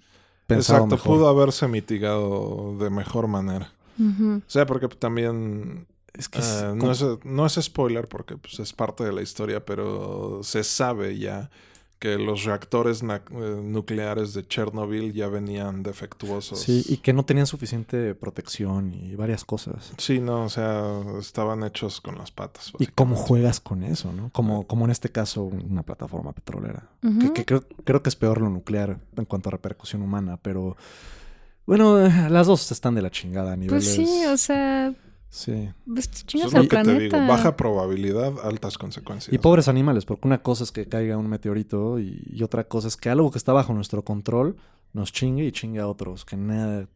[0.48, 1.16] pensado Exacto, mejor.
[1.16, 3.72] pudo haberse mitigado de mejor manera.
[3.98, 8.58] O sea, porque también Es que es eh, no, es, no es spoiler porque pues,
[8.58, 11.48] es parte de la historia, pero se sabe ya
[12.04, 16.60] que los reactores eh, nucleares de Chernobyl ya venían defectuosos.
[16.60, 19.94] Sí, y que no tenían suficiente protección y varias cosas.
[19.96, 22.74] Sí, no, o sea, estaban hechos con las patas.
[22.78, 24.28] Y cómo juegas con eso, ¿no?
[24.34, 26.90] Como, como en este caso una plataforma petrolera.
[27.00, 30.76] Que, que creo, creo que es peor lo nuclear en cuanto a repercusión humana, pero
[31.64, 33.96] bueno, las dos están de la chingada a niveles.
[33.96, 34.92] Pues sí, o sea,
[35.34, 35.68] Sí.
[35.84, 39.34] pues Eso es lo que te digo, baja probabilidad, altas consecuencias.
[39.34, 42.86] Y pobres animales, porque una cosa es que caiga un meteorito y, y otra cosa
[42.86, 44.54] es que algo que está bajo nuestro control
[44.92, 46.86] nos chingue y chingue a otros que nada,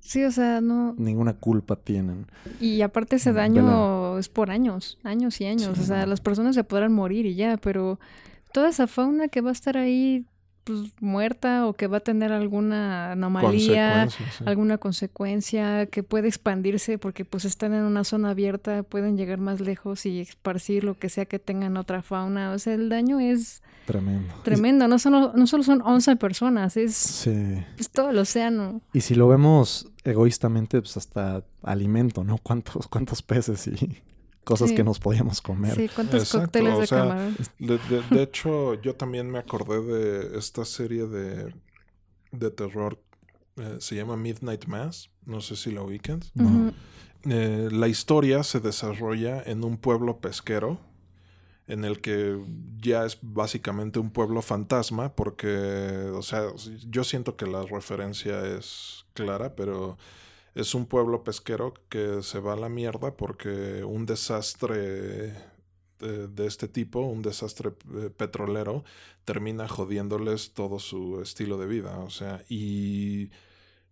[0.00, 0.94] Sí, o sea, no.
[0.98, 2.26] ninguna culpa tienen.
[2.60, 3.42] Y aparte ese Vela.
[3.48, 5.72] daño es por años, años y años.
[5.76, 6.06] Sí, o sea, no.
[6.08, 7.98] las personas se podrán morir y ya, pero
[8.52, 10.26] toda esa fauna que va a estar ahí
[10.64, 14.22] pues muerta o que va a tener alguna anomalía, sí.
[14.46, 19.60] alguna consecuencia que puede expandirse porque pues están en una zona abierta, pueden llegar más
[19.60, 22.52] lejos y esparcir lo que sea que tengan otra fauna.
[22.52, 24.32] O sea, el daño es Tremendo.
[24.44, 24.88] tremendo.
[24.88, 27.64] No solo, no solo son 11 personas, es, Sí.
[27.78, 28.80] es todo el océano.
[28.92, 32.38] Y si lo vemos egoístamente, pues hasta alimento, ¿no?
[32.38, 34.00] ¿Cuántos, cuántos peces y
[34.44, 34.74] cosas Sí.
[34.76, 35.74] que nos podíamos comer?
[35.76, 37.36] Sí, cuántos Exacto, cócteles o de sea, camarón.
[37.58, 41.54] De, de- de hecho, yo también me acordé de esta serie de,
[42.32, 42.98] de terror.
[43.56, 45.10] eh, se llama Midnight Mass.
[45.26, 45.82] No sé si la.
[46.34, 46.72] Ujú.
[47.24, 50.78] Eh, la historia se desarrolla en un pueblo pesquero.
[51.68, 52.38] En el que
[52.78, 55.14] ya es básicamente un pueblo fantasma.
[55.14, 56.46] Porque, o sea,
[56.88, 59.96] yo siento que la referencia es clara, pero
[60.54, 65.34] es un pueblo pesquero que se va a la mierda porque un desastre
[65.98, 68.84] de, este tipo, un desastre eh, petrolero,
[69.24, 71.98] termina jodiéndoles todo su estilo de vida.
[72.00, 73.30] O sea, y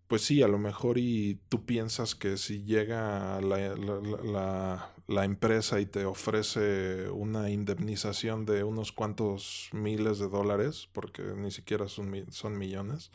[0.08, 5.80] pues sí, a lo mejor y tú piensas que si llega la, la- la- empresa
[5.80, 12.26] y te ofrece una indemnización de unos cuantos miles de dólares, porque ni siquiera son,
[12.32, 13.10] son millones,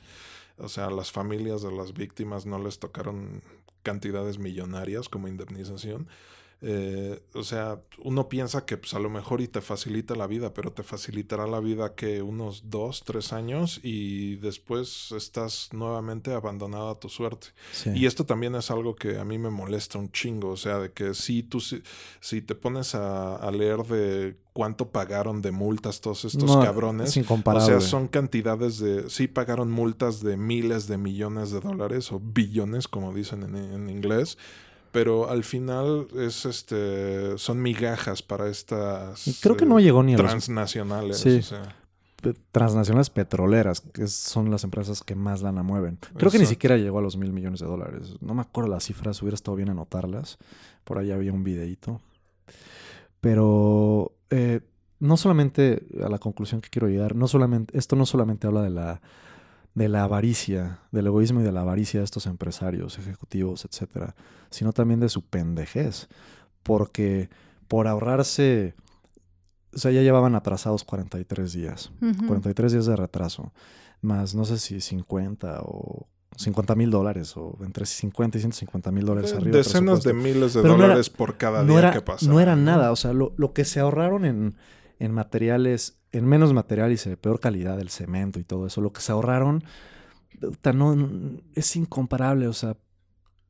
[0.58, 3.42] o sea, las familias de las víctimas no les tocaron
[3.84, 6.08] cantidades millonarias como indemnización.
[6.62, 10.54] Eh, o sea, uno piensa que pues, a lo mejor y te facilita la vida,
[10.54, 16.90] pero te facilitará la vida que unos dos, tres años y después estás nuevamente abandonado
[16.90, 17.48] a tu suerte.
[17.72, 17.92] Sí.
[17.94, 20.92] Y esto también es algo que a mí me molesta un chingo, o sea, de
[20.92, 21.84] que si tú si,
[22.20, 27.18] si te pones a, a leer de cuánto pagaron de multas todos estos No, cabrones,
[27.18, 29.10] Es o sea, son cantidades de.
[29.10, 33.90] Sí, pagaron multas de miles de millones de dólares o billones, como dicen en, en
[33.90, 34.38] inglés.
[34.96, 37.38] Pero al final es este.
[37.38, 39.40] son migajas para estas.
[39.42, 41.18] Creo que eh, no llegó ni a los transnacionales.
[41.18, 41.40] Sí.
[41.40, 41.76] o sea.
[42.54, 46.00] transnacionales petroleras, que son las empresas que más lana mueven.
[46.16, 48.16] Creo que ni siquiera llegó a los mil millones de dólares.
[48.22, 50.38] No me acuerdo las cifras, hubiera estado bien anotarlas.
[50.86, 52.00] Por ahí había un videíto.
[53.20, 54.62] Pero eh,
[55.02, 58.70] no solamente a la conclusión que quiero llegar, no solamente, esto no solamente habla de
[58.70, 59.02] la,
[59.76, 64.16] de la avaricia, del egoísmo y de la avaricia de estos empresarios, ejecutivos, etcétera,
[64.50, 66.08] sino también de su pendejez.
[66.64, 67.30] Porque
[67.68, 68.74] por ahorrarse,
[69.74, 71.92] o sea, ya llevaban atrasados 43 días.
[72.02, 72.26] Ujú.
[72.28, 73.52] 43 días de retraso,
[74.02, 76.08] más no sé si 50 o
[76.38, 79.52] 50 mil dólares o entre 50 y 150 mil dólares arriba.
[79.52, 82.02] de Decenas de miles de Pero no era- dólares por cada no día era, que
[82.02, 82.28] pasa.
[82.28, 84.56] no era nada, o sea, lo, lo que se ahorraron en,
[85.00, 88.94] en materiales, en menos materiales y de peor calidad, el cemento y todo eso, lo
[88.94, 89.64] que se ahorraron,
[90.74, 92.78] no- es incomparable, o sea,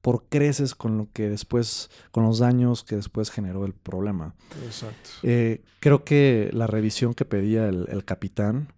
[0.01, 4.35] por creces con lo que después, con los daños que después generó el problema.
[4.63, 5.09] Exacto.
[5.23, 8.71] Eh, creo que la revisión que pedía el, el capitán,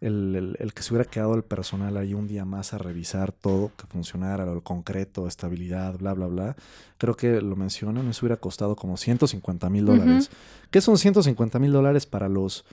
[0.00, 3.32] el, el- el que se hubiera quedado el personal ahí un día más a revisar
[3.32, 6.56] todo, que funcionara, lo concreto, estabilidad, bla, bla, bla,
[6.98, 10.30] creo que lo mencionan, eso hubiera costado como 150 mil dólares.
[10.70, 12.64] ¿Qué son 150 mil dólares para los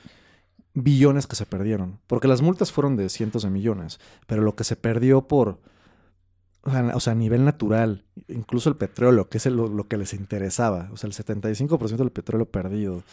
[0.73, 1.99] billones que se perdieron?
[2.07, 5.59] Porque las multas fueron de cientos de millones, pero lo que se perdió por...
[6.93, 10.13] O sea, a nivel natural, incluso el petróleo, que es el- lo, lo que les
[10.13, 13.03] interesaba, o sea, el 75% del petróleo perdido,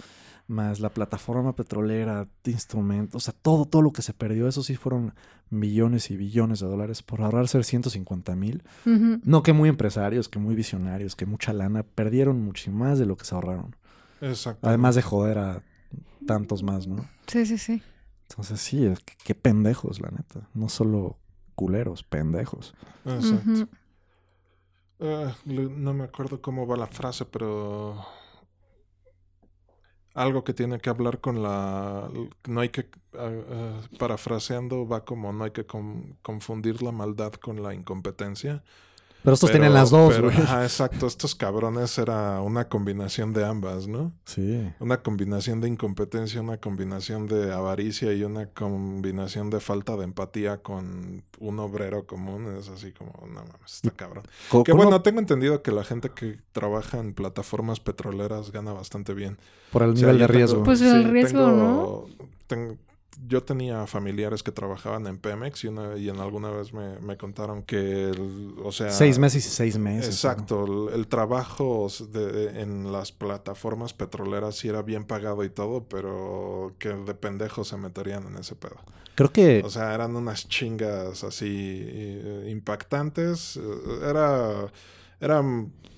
[0.47, 4.76] más la plataforma petrolera, instrumentos, o sea, todo, todo lo que se perdió, eso sí
[4.76, 5.14] fueron
[5.51, 8.62] millones y billones de dólares por ahorrarse 150 mil.
[8.84, 13.16] No que muy empresarios, que muy visionarios, que mucha lana, perdieron mucho más de lo
[13.16, 13.74] que se ahorraron.
[14.20, 14.66] Exacto.
[14.68, 15.62] Además de joder a
[16.26, 17.09] tantos más, ¿no?
[17.26, 17.82] Sí, sí, sí.
[18.28, 20.49] Entonces sí, es que- qué pendejos, la neta.
[20.55, 21.18] No solo
[21.55, 22.74] culeros, pendejos.
[23.05, 23.68] Exacto.
[25.01, 27.97] Ah, no me acuerdo cómo va la frase, pero
[30.15, 32.11] algo que tiene que hablar con la...
[32.49, 32.89] No hay que...
[33.19, 38.65] ah, ah, parafraseando va como no hay que con- confundir la maldad con la incompetencia.
[39.25, 40.37] Pero estos Pero- tienen las dos, pero- güey.
[40.37, 41.07] ajá, exacto.
[41.07, 44.12] Estos cabrones era una combinación de ambas, ¿no?
[44.27, 44.70] Sí.
[44.81, 50.59] Una combinación de incompetencia, una combinación de avaricia y una combinación de falta de empatía
[50.59, 52.55] con un obrero común.
[52.59, 54.25] Es así como, no mames, está cabrón.
[54.64, 59.39] Que bueno, tengo entendido que la gente que trabaja en plataformas petroleras gana bastante bien.
[59.72, 60.62] por el O sea, nivel de tengo- riesgo.
[60.62, 62.05] Pues el riesgo, ¿no?
[62.47, 62.79] ten-
[63.27, 67.17] yo tenía familiares que trabajaban en Pemex y, una, y en alguna vez me, me
[67.17, 68.91] contaron que, el- o sea...
[68.91, 70.09] seis meses y seis meses.
[70.15, 75.85] Exacto, el, el trabajo de- en las plataformas petroleras sí era bien pagado y todo,
[75.85, 78.77] pero que de pendejos se meterían en ese pedo.
[79.15, 81.47] Creo que O sea, eran unas chingas así
[81.87, 83.57] eh, impactantes.
[83.57, 83.61] Eh,
[84.11, 84.67] Era,
[85.21, 85.41] era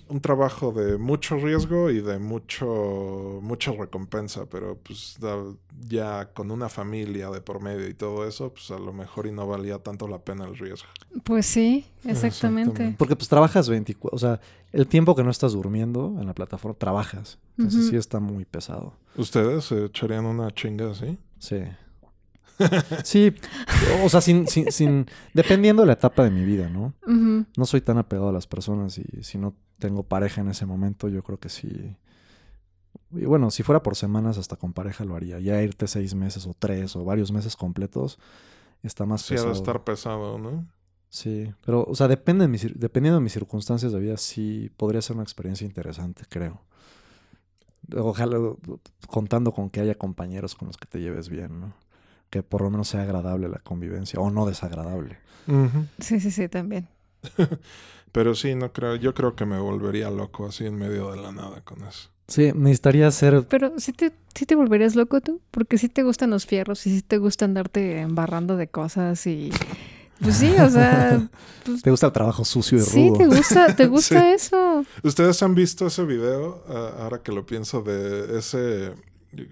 [0.09, 5.43] un trabajo de mucho riesgo y de mucho mucha recompensa, pero pues da-
[5.89, 9.33] ya con una familia de por medio y todo eso, pues a lo mejor y
[9.33, 10.89] no valía tanto la pena el riesgo.
[11.25, 12.27] Pues sí, exactamente.
[12.71, 12.95] Exactamente.
[12.99, 14.41] Porque pues trabajas 24, o sea,
[14.73, 17.39] el tiempo que no estás durmiendo en la plataforma, trabajas.
[17.59, 18.93] Entonces sí está muy pesado.
[19.17, 21.19] ¿Ustedes se echarían una chinga así?
[21.39, 21.63] Sí.
[23.05, 23.35] Sí,
[24.05, 26.95] o sea, sin, sin, sin, dependiendo de la etapa de mi vida, ¿no?
[27.57, 31.09] No soy tan apegado a las personas y si no tengo pareja en ese momento,
[31.09, 31.97] yo creo que sí.
[33.13, 35.39] Y bueno, si fuera por semanas, hasta con pareja lo haría.
[35.39, 38.19] Ya irte seis meses o tres o varios meses completos
[38.83, 39.51] está más Sí, pesado.
[39.51, 40.67] de estar pesado, ¿no?
[41.09, 44.71] Sí, pero, o sea, depende de mis cir- dependiendo de mis circunstancias de vida, sí
[44.77, 46.61] podría ser una experiencia interesante, creo.
[47.97, 48.39] Ojalá
[49.07, 51.73] contando con que haya compañeros con los que te lleves bien, ¿no?
[52.31, 55.19] Que por lo menos sea agradable la convivencia o no desagradable.
[56.01, 56.89] Sí, sí, sí, también.
[58.13, 61.33] Pero sí, no creo, yo creo que me volvería loco así en medio de la
[61.33, 62.11] nada con eso.
[62.29, 63.47] Sí, necesitaría ser...
[63.49, 66.97] Pero sí te, sí te volverías loco tú, porque sí te gustan los fierros y
[66.97, 69.51] sí te gusta andarte embarrando de cosas y...
[70.21, 71.29] Pues sí, o sea,
[71.65, 73.19] pues, Te gusta el trabajo sucio y sí, rudo.
[73.19, 74.85] te gusta, te gusta eso.
[75.03, 76.65] ¿Ustedes han visto ese video?
[76.69, 78.95] Ah, ahora que lo pienso, de ese,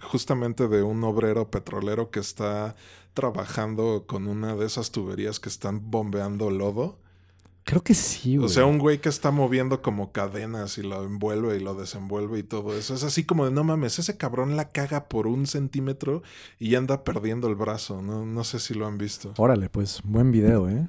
[0.01, 2.77] justamente de un obrero petrolero que está
[3.15, 6.99] trabajando con una de esas tuberías que están bombeando lodo.
[7.67, 8.45] Creo que sí, güey.
[8.45, 12.41] O sea, un güey que está moviendo como cadenas y lo envuelve y lo desenvuelve
[12.41, 12.95] y todo eso.
[12.95, 16.23] Es así como de, no mames, ese cabrón la caga por un centímetro
[16.59, 18.03] y anda perdiendo el brazo.
[18.03, 19.33] No, no sé si lo han visto.
[19.39, 20.87] Órale, pues, buen video, ¿eh?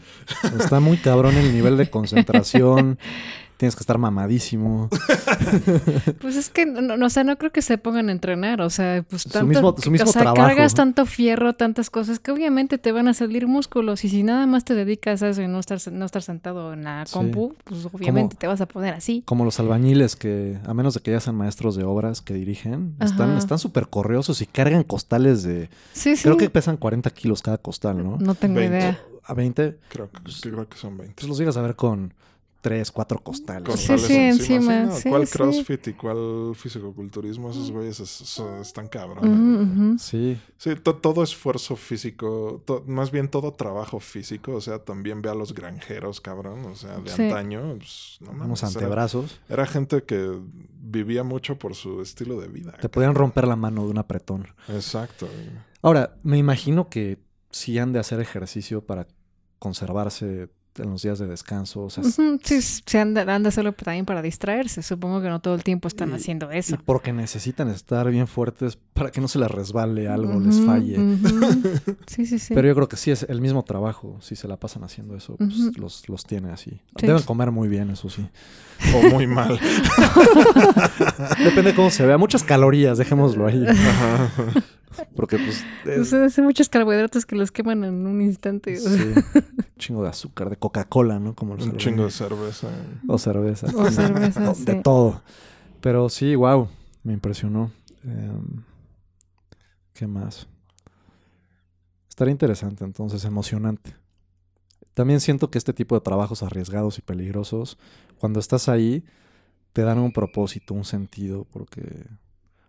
[0.59, 2.99] Está muy cabrón el nivel de concentración.
[3.57, 4.89] Tienes que estar mamadísimo.
[6.19, 8.69] Pues es que, no, no, o sea, no creo que se pongan a entrenar, o
[8.69, 10.77] sea, pues Su tanto, mismo- su mismo o sea, trabajo, cargas ¿no?
[10.77, 14.65] tanto fierro, tantas cosas que obviamente te van a salir músculos y si nada más
[14.65, 17.13] te dedicas a eso y no estar, no estar sentado en la Sí.
[17.13, 19.23] compu, pues obviamente te vas a poner así.
[19.25, 22.95] Como los albañiles que, a menos de que ya sean maestros de obras que dirigen,
[22.99, 23.37] están Ajá.
[23.39, 25.69] están súper correosos y cargan costales de...
[25.93, 26.23] Sí, sí.
[26.23, 28.17] Creo que pesan 40 kilos cada costal, ¿no?
[28.19, 28.77] No tengo 20.
[28.77, 28.99] idea.
[29.27, 31.15] A 20, Creo que, creo que son 20.
[31.15, 32.13] pues los llegas a ver con
[32.65, 33.69] 3, 4 costales.
[33.69, 34.95] Costales sí, encima, ¿no?
[34.95, 35.33] sí, ¿Cuál sí.
[35.37, 37.51] crossfit y cuál fisicoculturismo?
[37.51, 39.29] Esos güeyes es- están cabrones.
[39.29, 39.61] Ujú,
[39.91, 39.99] ujú.
[39.99, 45.21] Sí, Sí, to- todo esfuerzo físico, to- más bien todo trabajo físico, o sea, también
[45.21, 47.21] ve a los granjeros, cabrón, o sea, de Sí.
[47.21, 49.39] antaño, pues, no mames, era- antebrazos.
[49.47, 50.39] Era, gente que
[50.81, 52.71] vivía mucho por su estilo de vida.
[52.81, 54.47] Te podían romper la mano de un apretón.
[54.69, 55.27] Exacto.
[55.83, 57.19] Ahora, me imagino que
[57.51, 59.05] sí han de hacer ejercicio para
[59.59, 61.83] conservarse en los días de descanso.
[61.83, 64.81] O sea, Sí, se han de, han de hacerlo también para distraerse.
[64.83, 66.77] Supongo que no todo el tiempo están Y- haciendo y eso.
[66.85, 70.95] porque necesitan estar bien fuertes para que no se les resbale algo, les falle.
[72.07, 72.53] Sí, sí, sí.
[72.53, 74.17] Pero yo creo que sí es el mismo trabajo.
[74.21, 76.71] Si se la pasan haciendo eso, pues los, los tiene así.
[76.99, 77.07] Sí.
[77.07, 78.25] Deben comer muy bien, eso sí.
[78.93, 79.59] O muy mal.
[81.43, 82.17] Depende de cómo se vea.
[82.17, 83.65] Muchas calorías, dejémoslo ahí.
[85.15, 85.63] Porque, pues.
[85.85, 88.77] eh, O sea, hace muchos carbohidratos que los queman en un instante.
[88.77, 89.13] sí.
[89.77, 91.35] Chingo de azúcar, de Coca-Cola, ¿no?
[91.35, 92.69] Como los Un chingo de cerveza.
[93.07, 93.67] O cerveza.
[93.75, 94.63] O cerveza, O sí.
[94.65, 95.21] De todo.
[95.81, 96.69] Pero sí, wow.
[97.03, 97.71] Me impresionó.
[98.03, 98.63] Em,
[99.93, 100.47] ¿Qué más?
[102.09, 103.95] Estaría interesante, entonces, emocionante.
[104.93, 107.77] También siento que este tipo de trabajos arriesgados y peligrosos,
[108.17, 109.03] cuando estás ahí,
[109.73, 112.07] te dan un propósito, un sentido, porque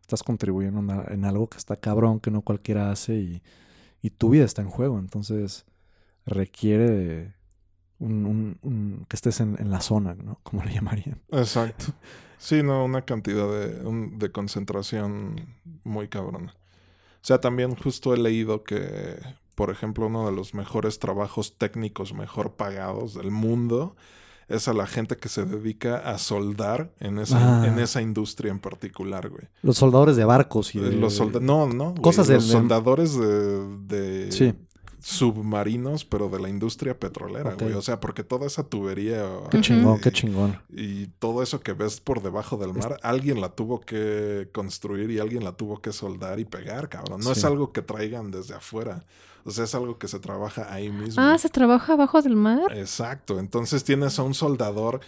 [0.06, 3.42] estás contribuyendo en algo que está cabrón, que no cualquiera hace y,
[4.02, 4.98] y tu vida está en juego.
[5.00, 5.66] Entonces,
[6.26, 7.34] requiere de
[8.00, 10.40] un, un- que estés en, en la zona, ¿no?
[10.44, 11.22] Como le llamarían.
[11.30, 11.92] Exacto.
[12.38, 13.80] Sí, no, una cantidad de,
[14.18, 16.54] de concentración muy cabrona.
[17.22, 19.18] O sea, también justo he leído que,
[19.54, 23.96] por ejemplo, uno de los mejores trabajos técnicos mejor pagados del mundo
[24.48, 27.66] es a la gente que se dedica a soldar en esa, Ah.
[27.66, 29.48] en esa industria en particular, güey.
[29.62, 30.92] Los soldadores de barcos y de...
[30.92, 31.90] Los solda- no, no.
[31.90, 34.54] güey, Cosas los del- soldadores de, de Sí.
[35.06, 37.74] Submarinos, pero de la industria petrolera, güey.
[37.74, 40.58] O sea, porque toda esa tubería Qué chingón, y- qué chingón.
[40.68, 45.20] y todo eso que ves por debajo del mar, alguien la tuvo que construir y
[45.20, 47.20] alguien la tuvo que soldar y pegar, cabrón.
[47.22, 49.04] No es algo que traigan desde afuera.
[49.44, 51.22] O sea, es algo que se trabaja ahí mismo.
[51.22, 52.76] Ah, ¿se trabaja abajo del mar?
[52.76, 53.38] Exacto.
[53.38, 54.98] Entonces tienes a un soldador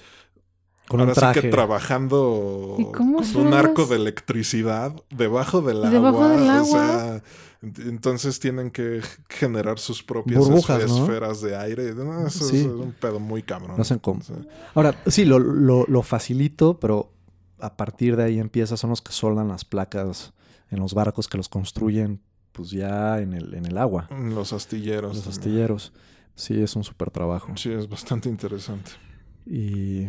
[0.87, 1.41] Con ahora un traje.
[1.41, 5.91] sí que trabajando ¿Y cómo con un arco de electricidad debajo del agua.
[5.91, 6.65] Debajo del O agua.
[6.67, 7.23] sea, ent-
[7.63, 11.05] entonces tienen que generar sus propias Burbujas, esfe- ¿no?
[11.05, 11.95] esferas de aire.
[11.95, 12.59] No, eso Sí.
[12.59, 13.77] es un pedo muy cabrón.
[13.77, 14.37] Lo hacen con- O sea,
[14.75, 17.13] Ahora, sí, lo, lo, lo facilito, pero
[17.59, 20.33] a partir de ahí empieza, son los que soldan las placas
[20.71, 22.21] en los barcos que los construyen
[22.53, 25.15] pues ya en el, en el agua, los astilleros.
[25.15, 25.41] los también.
[25.41, 25.93] astilleros.
[26.35, 27.53] Sí, es un súper trabajo.
[27.57, 28.93] Sí, es bastante interesante.
[29.47, 30.07] Y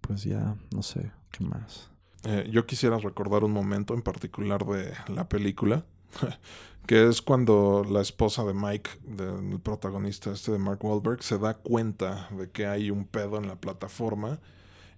[0.00, 1.90] pues ya, no sé, ¿qué más?
[2.24, 5.84] Eh, yo quisiera recordar un momento en particular de la película,
[6.86, 11.54] que es cuando la esposa de Mike, del protagonista este de Mark Wahlberg, se da
[11.54, 14.38] cuenta de que hay un pedo en la plataforma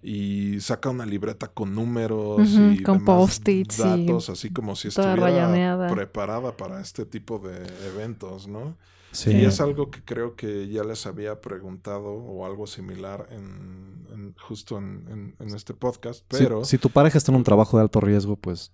[0.01, 5.15] y saca una libreta con números y con post-its y datos, así como si estuviera
[5.15, 5.89] rayaneada.
[5.89, 7.57] preparada para este tipo de
[7.87, 8.77] eventos, ¿no?
[9.11, 14.05] Sí, Y es algo que creo que ya les había preguntado o algo similar en,
[14.13, 17.75] en- justo en, en- en este podcast, pero si tu pareja está en un trabajo
[17.77, 18.71] de alto riesgo, pues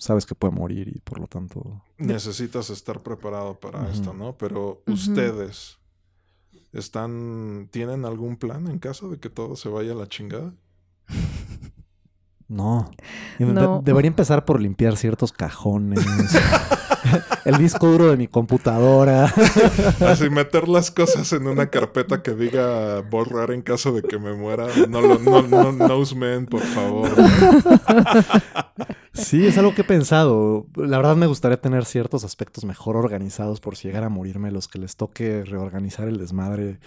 [0.00, 1.82] sabes que puede morir y por lo tanto...
[1.98, 4.36] necesitas estar preparado para esto, ¿no?
[4.38, 5.78] Pero ustedes
[6.72, 10.54] están, ¿tienen algún plan en caso de que todo se vaya a la chingada?
[12.48, 12.90] No.
[13.38, 13.80] No.
[13.80, 16.00] debería empezar por limpiar ciertos cajones.
[17.44, 19.24] el disco duro de mi computadora.
[20.06, 24.34] Así meter las cosas en una carpeta que diga borrar en caso de que me
[24.34, 24.66] muera.
[24.88, 27.10] No lo, no, no, Noseman, por favor.
[29.12, 30.66] Sí, es algo que he pensado.
[30.76, 34.68] La verdad me gustaría tener ciertos aspectos mejor organizados por si llegara a morirme, los
[34.68, 36.78] que les toque reorganizar el desmadre.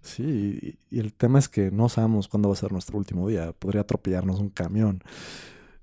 [0.00, 3.28] Sí, y, y el tema es que no sabemos cuándo va a ser nuestro último
[3.28, 3.52] día.
[3.58, 5.02] Podría atropellarnos un camión.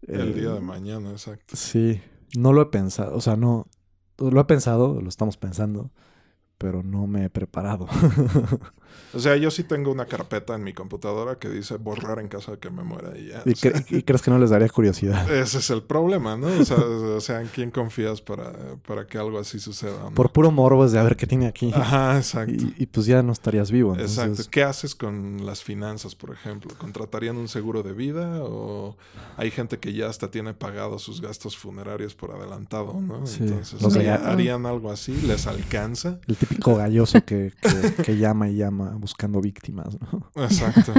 [0.08, 1.56] El Eh, día de mañana, exacto.
[1.56, 2.00] Sí,
[2.38, 3.16] no lo he pensado.
[3.16, 3.68] O sea, no.
[4.18, 5.90] Lo he pensado, lo estamos pensando,
[6.58, 7.88] pero no me he preparado.
[9.14, 12.52] O sea, yo sí tengo una carpeta en mi computadora que dice borrar en caso
[12.52, 13.42] de que me muera y ya.
[13.46, 13.72] ¿Y, sea,
[14.06, 15.30] crees que no les daría curiosidad?
[15.36, 16.48] ese es el problema, ¿no?
[16.48, 18.54] O sea, o sea, ¿en quién confías para,
[18.88, 19.98] para que algo así suceda?
[20.04, 20.12] no?
[20.12, 21.72] Por puro morbo es de a ver qué tiene aquí.
[21.76, 22.54] Ajá, exacto.
[22.54, 23.92] Y, y pues ya no estarías vivo.
[23.94, 24.44] Entonces, Exacto.
[24.50, 26.72] ¿Qué haces con las finanzas, por ejemplo?
[26.78, 28.96] ¿Contratarían un seguro de vida o
[29.36, 33.28] hay gente que ya hasta tiene pagados sus gastos funerarios por adelantado, ¿no?
[33.28, 35.14] Sí, Entonces, los ¿haría- rega- ¿harían algo así?
[35.24, 36.20] ¿Les alcanza?
[36.28, 40.30] El típico galloso que, que- que llama y llama buscando víctimas, ¿no?
[40.44, 40.94] Exacto.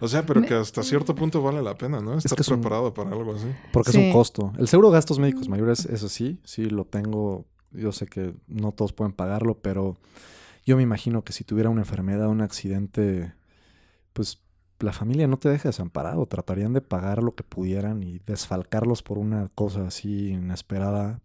[0.00, 2.16] O sea, pero que hasta cierto punto vale la pena, ¿no?
[2.16, 3.46] Estar que es un- preparado para algo así.
[3.72, 4.52] Porque es un costo.
[4.58, 7.44] El seguro de gastos médicos mayores, eso sí, sí lo tengo.
[7.72, 9.98] Yo sé que no todos pueden pagarlo, pero
[10.64, 13.34] yo me imagino que si tuviera una enfermedad, un accidente,
[14.12, 14.40] pues
[14.80, 16.24] la familia no te deja desamparado.
[16.26, 21.20] Tratarían de pagar lo que pudieran y desfalcarlos por una cosa así inesperada.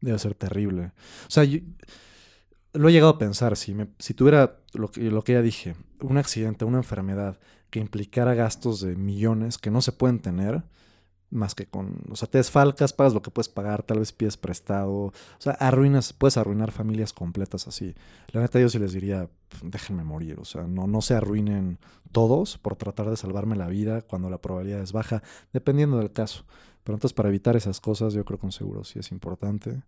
[0.00, 0.92] Debe ser terrible.
[1.26, 1.60] O sea, yo-
[2.72, 3.56] lo he llegado a pensar.
[3.56, 7.38] Si, me- si tuviera lo que, lo que ya dije, un accidente, una enfermedad
[7.70, 10.64] que implicara gastos de millones que no se pueden tener,
[11.30, 14.36] más que con, o sea, te desfalcas, pagas lo que puedes pagar, tal vez pides
[14.36, 17.94] prestado, o sea, arruinas, puedes arruinar familias completas así.
[18.32, 21.78] La neta yo sí les diría, "Pf, déjenme morir, o sea, no, no se arruinen
[22.12, 26.44] todos por tratar de salvarme la vida cuando la probabilidad es baja, dependiendo del caso.
[26.82, 29.82] Pero entonces para evitar esas cosas yo creo que un seguro sí es importante.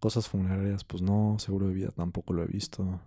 [0.00, 3.00] Cosas funerarias, pues no, seguro de vida tampoco lo he visto.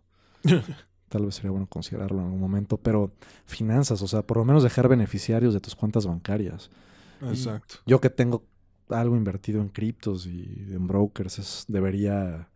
[1.10, 3.12] Tal vez sería bueno considerarlo en algún momento, pero
[3.46, 6.70] finanzas, o sea, por lo menos dejar beneficiarios de tus cuentas bancarias.
[7.22, 7.76] Exacto.
[7.86, 8.46] Yo que tengo
[8.90, 12.50] algo invertido en criptos y en brokers, es, debería,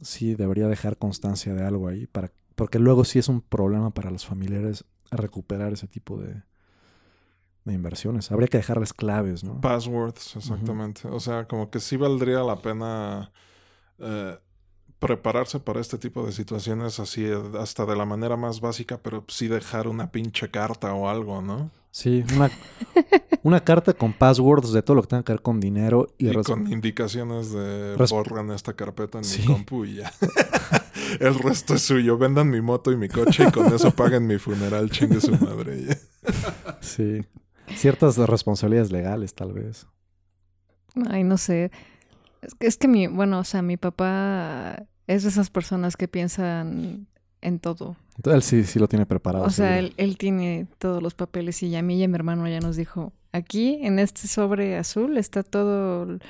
[0.00, 4.10] sí, debería dejar constancia de algo ahí, para, porque luego sí es un problema para
[4.10, 6.42] los familiares recuperar ese tipo de,
[7.64, 8.30] de inversiones.
[8.30, 9.60] Habría que dejarles claves, ¿no?
[9.60, 11.08] Passwords, exactamente.
[11.08, 13.32] O sea, como que sí valdría la pena
[13.98, 14.38] eh,
[14.98, 19.24] prepararse para este tipo de situaciones así, eh, hasta de la manera más básica, pero
[19.28, 21.70] sí dejar una pinche carta o algo, ¿no?
[21.90, 22.50] Sí, una,
[23.44, 26.70] una carta con passwords de todo lo que tenga que ver con dinero y, con
[26.70, 29.42] indicaciones de borran esta carpeta en Sí.
[29.42, 30.12] mi compu y ya.
[31.20, 32.18] El resto es suyo.
[32.18, 35.98] Vendan mi moto y mi coche y con eso paguen mi funeral, chingue su madre.
[36.80, 37.22] Sí.
[37.74, 39.86] Ciertas responsabilidades legales, tal vez.
[41.08, 41.70] Ay, no sé.
[42.42, 46.08] Es que, es que mi, bueno, o sea, mi papá es de esas personas que
[46.08, 47.06] piensan
[47.40, 47.96] en todo.
[48.16, 49.44] Entonces él sí, sí lo tiene preparado.
[49.44, 52.46] O sea, él, él tiene todos los papeles y a mí y a mi hermano
[52.48, 56.20] ya nos dijo, aquí en este sobre azul está todo, el-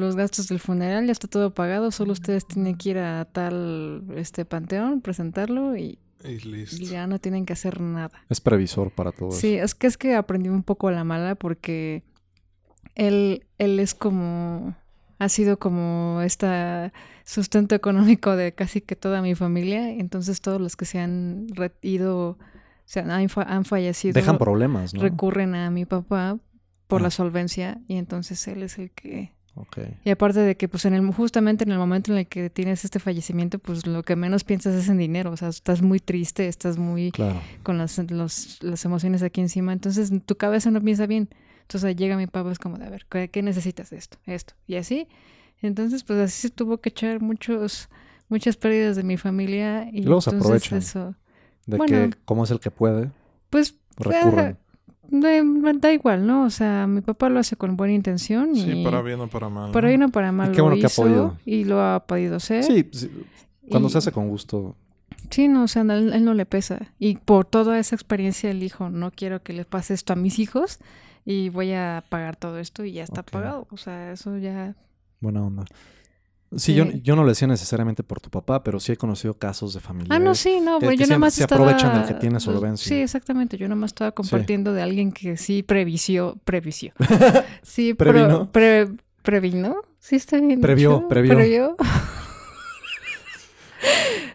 [0.00, 4.02] los gastos del funeral, ya está todo pagado, solo ustedes tienen que ir a tal
[4.16, 6.84] este panteón, presentarlo y, Y y listo.
[6.84, 8.10] ya no tienen que hacer nada.
[8.28, 9.64] Es previsor para todo Sí, eso.
[9.64, 12.02] es que es que aprendí un poco a la mala porque
[12.94, 14.74] él, él es como,
[15.18, 16.92] ha sido como este
[17.24, 21.46] sustento económico de casi que toda mi familia, entonces todos los que se han
[21.82, 22.38] ido,
[22.84, 25.02] se han, han fa- han fallecido, Dejan problemas, ¿no?
[25.02, 26.38] recurren a mi papá
[26.86, 27.04] por Ah.
[27.04, 29.32] la solvencia y entonces él es el que...
[29.60, 29.78] Ok.
[30.04, 32.84] Y aparte de que pues en el justamente en el momento en el que tienes
[32.84, 36.46] este fallecimiento, pues lo que menos piensas es en dinero, o sea, estás muy triste,
[36.48, 37.40] estás muy Claro.
[37.62, 39.72] con las, los- las emociones aquí encima.
[39.72, 41.28] Entonces tu cabeza no piensa bien.
[41.62, 44.16] Entonces llega mi papá, es como de, a ver, ¿qué, qué necesitas esto?
[44.26, 44.54] Esto.
[44.66, 45.06] Y así.
[45.60, 47.88] Entonces, pues así se tuvo que echar muchos,
[48.28, 49.88] muchas pérdidas de mi familia.
[49.92, 50.78] Y, entonces aprovechan.
[50.78, 51.14] eso,
[51.66, 52.10] De Bueno.
[52.10, 53.10] que, como es el que puede,
[53.50, 54.56] pues, recurren.
[55.08, 55.30] Da,
[55.74, 56.44] da igual, ¿no?
[56.44, 58.54] O sea, mi papá lo hace con buena intención.
[58.54, 59.72] Y Sí, para bien o para mal.
[59.72, 61.36] para bien o para mal qué lo bueno que ha hizo podido.
[61.44, 62.64] y lo ha podido hacer.
[62.64, 63.10] Sí, sí,
[63.70, 64.76] cuando Y- se hace con gusto.
[65.30, 66.92] Sí, no, o sea, él, él no le pesa.
[66.98, 70.38] Y por toda esa experiencia, él dijo, no quiero que le pase esto a mis
[70.38, 70.78] hijos
[71.24, 73.30] y voy a pagar todo esto y ya está Ok.
[73.30, 73.66] pagado.
[73.70, 74.74] O sea, eso ya...
[75.20, 75.64] Buena onda.
[76.56, 77.00] Sí, Yo, Sí.
[77.02, 80.16] yo no lo decía necesariamente por tu papá, pero sí he conocido casos de familiares.
[80.16, 81.62] Ah, no, sí, no, yo nada más se estaba...
[81.62, 82.88] aprovechan del que tiene solvencia.
[82.88, 83.58] Sí, exactamente.
[83.58, 86.92] Yo nada más estaba compartiendo de alguien que sí previsió, previsió.
[87.62, 88.50] Sí, Previno.
[88.50, 88.88] pre-
[89.22, 89.76] previno.
[89.98, 90.60] Sí, está bien.
[90.62, 91.08] Previó, dicho.
[91.08, 91.34] previó.
[91.34, 91.76] Previó.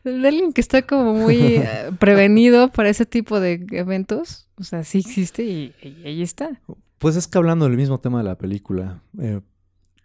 [0.04, 4.48] de alguien que está como muy eh, prevenido para ese tipo de eventos.
[4.60, 6.62] O sea, sí existe y, y ahí está.
[7.00, 9.42] Pues es que hablando del mismo tema de la película, eh,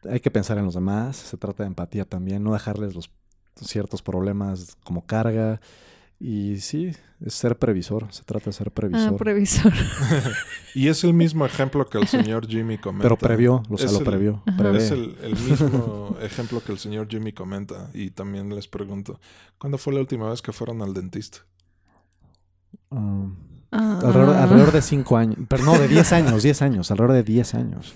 [0.08, 3.10] hay que pensar en los demás, se trata de empatía también, no dejarles los
[3.60, 5.60] ciertos problemas como carga.
[6.20, 6.90] Y sí,
[7.24, 9.14] es ser previsor, se trata de ser previsor.
[9.14, 9.72] Ah, previsor.
[10.74, 13.04] Y es el mismo ejemplo que el señor Jimmy comenta.
[13.04, 14.42] pero previó, o sea, Es lo el- previó.
[14.56, 14.78] Prevé.
[14.78, 17.90] Es el, el mismo ejemplo que el señor Jimmy comenta.
[17.94, 19.20] Y también les pregunto,
[19.58, 21.38] ¿cuándo fue la última vez que fueron al dentista?
[22.90, 23.28] Ah,
[23.70, 27.22] Ah, alrededor, alrededor de 5 años, pero no, de 10 años, 10 años, alrededor de
[27.22, 27.92] 10 años.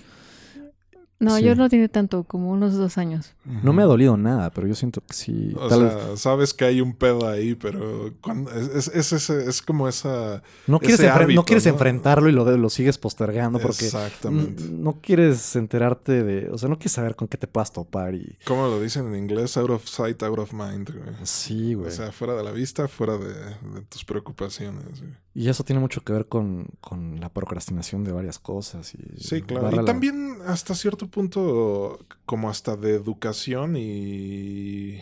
[1.23, 1.43] No, sí.
[1.43, 3.33] yo no tiene tanto, como unos dos años.
[3.45, 5.53] No me ha dolido nada, pero yo siento que sí.
[5.57, 9.61] O tal sea, sabes que hay un pedo ahí, pero cuando, es, es, es, es
[9.61, 10.41] como esa...
[10.67, 11.71] no quieres, ese no quieres ¿no?
[11.71, 14.63] enfrentarlo y lo, de- lo sigues postergando porque Exactamente.
[14.69, 18.37] no quieres enterarte de, o sea, no quieres saber con qué te puedas topar y
[18.45, 19.57] ¿Cómo lo dicen en inglés?
[19.57, 20.89] Out of sight, out of mind.
[20.91, 21.15] güey.
[21.23, 21.87] sí, güey.
[21.87, 24.99] O sea, fuera de la vista, fuera de, de tus preocupaciones.
[25.01, 25.11] güey.
[25.35, 29.41] Y eso tiene mucho que ver con, con la procrastinación de varias cosas y Sí,
[29.41, 29.69] claro.
[29.71, 34.99] Y la- también hasta cierto punto, como hasta de educación y,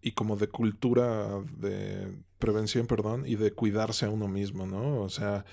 [0.00, 5.00] y como de cultura de prevención, perdón, y de cuidarse a uno mismo, ¿no?
[5.00, 5.44] O sea,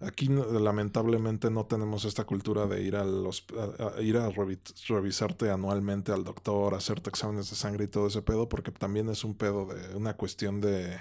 [0.00, 4.58] aquí lamentablemente no tenemos esta cultura de ir, al hosp- a, a ir a revi-
[4.88, 9.24] revisarte anualmente al doctor, hacerte exámenes de sangre y todo ese pedo, porque también es
[9.24, 10.98] un pedo de una cuestión de,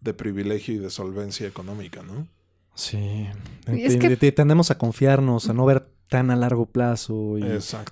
[0.00, 2.26] de privilegio y de solvencia económica, ¿no?
[2.74, 3.26] Sí.
[3.68, 7.42] Y es que- te- tendemos a confiarnos, a no ver tan a largo plazo y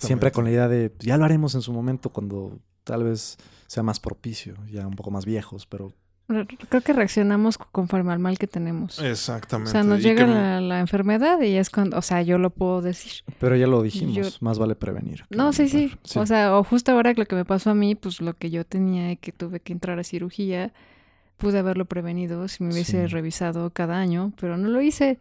[0.07, 3.83] siempre con la idea de ya lo haremos en su momento cuando tal vez sea
[3.83, 5.93] más propicio, ya un poco más viejos, pero
[6.27, 8.99] Creo que reaccionamos conforme al mal que tenemos.
[8.99, 9.69] Exactamente.
[9.69, 12.81] O sea, nos llega la, la enfermedad y es cuando, o sea, yo lo puedo
[12.81, 13.23] decir.
[13.39, 15.25] pero ya lo dijimos, Yo- más vale prevenir.
[15.29, 15.93] que No, sí, sí.
[16.15, 18.65] O sea, o justo ahora lo que me pasó a mí, pues lo que yo
[18.65, 20.73] tenía y que tuve que entrar a cirugía,
[21.37, 23.13] pude haberlo prevenido si me hubiese Sí.
[23.13, 25.19] revisado cada año, pero no lo hice.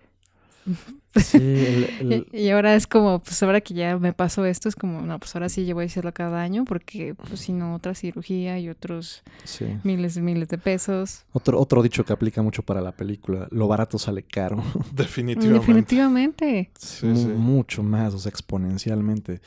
[1.16, 4.68] Sí, el- el- Y, y ahora es como, pues ahora que ya me pasó esto,
[4.70, 7.54] es como, no, pues ahora sí yo voy a hacerlo cada año porque, pues si
[7.54, 9.66] no, otra cirugía y otros sí.
[9.84, 11.26] miles y miles de pesos.
[11.34, 14.64] Otro, otro dicho que aplica mucho para la película, lo barato sale caro.
[14.94, 15.60] Definitivamente.
[15.60, 16.72] Definitivamente.
[16.80, 17.28] Sí, Mu- sí.
[17.28, 19.42] Mucho más, o sea, exponencialmente.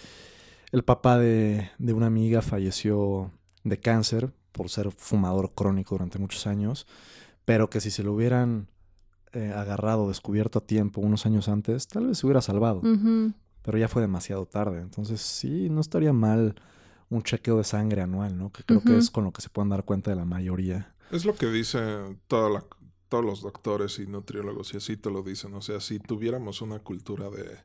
[0.72, 3.30] El papá de, de una amiga falleció
[3.64, 6.86] de cáncer por ser fumador crónico durante muchos años,
[7.44, 8.68] pero que si se lo hubieran
[9.36, 12.80] eh, agarrado, descubierto a tiempo unos años antes, tal vez se hubiera salvado,
[13.62, 14.80] pero ya fue demasiado tarde.
[14.80, 16.54] Entonces sí, no estaría mal
[17.08, 18.50] un chequeo de sangre anual, ¿no?
[18.50, 20.92] Que creo que es con lo que se pueden dar cuenta de la mayoría.
[21.12, 21.78] Es lo que dice
[22.26, 22.64] toda la-
[23.08, 25.54] todos los doctores y nutriólogos y así te lo dicen.
[25.54, 27.58] O sea, si tuviéramos una cultura de,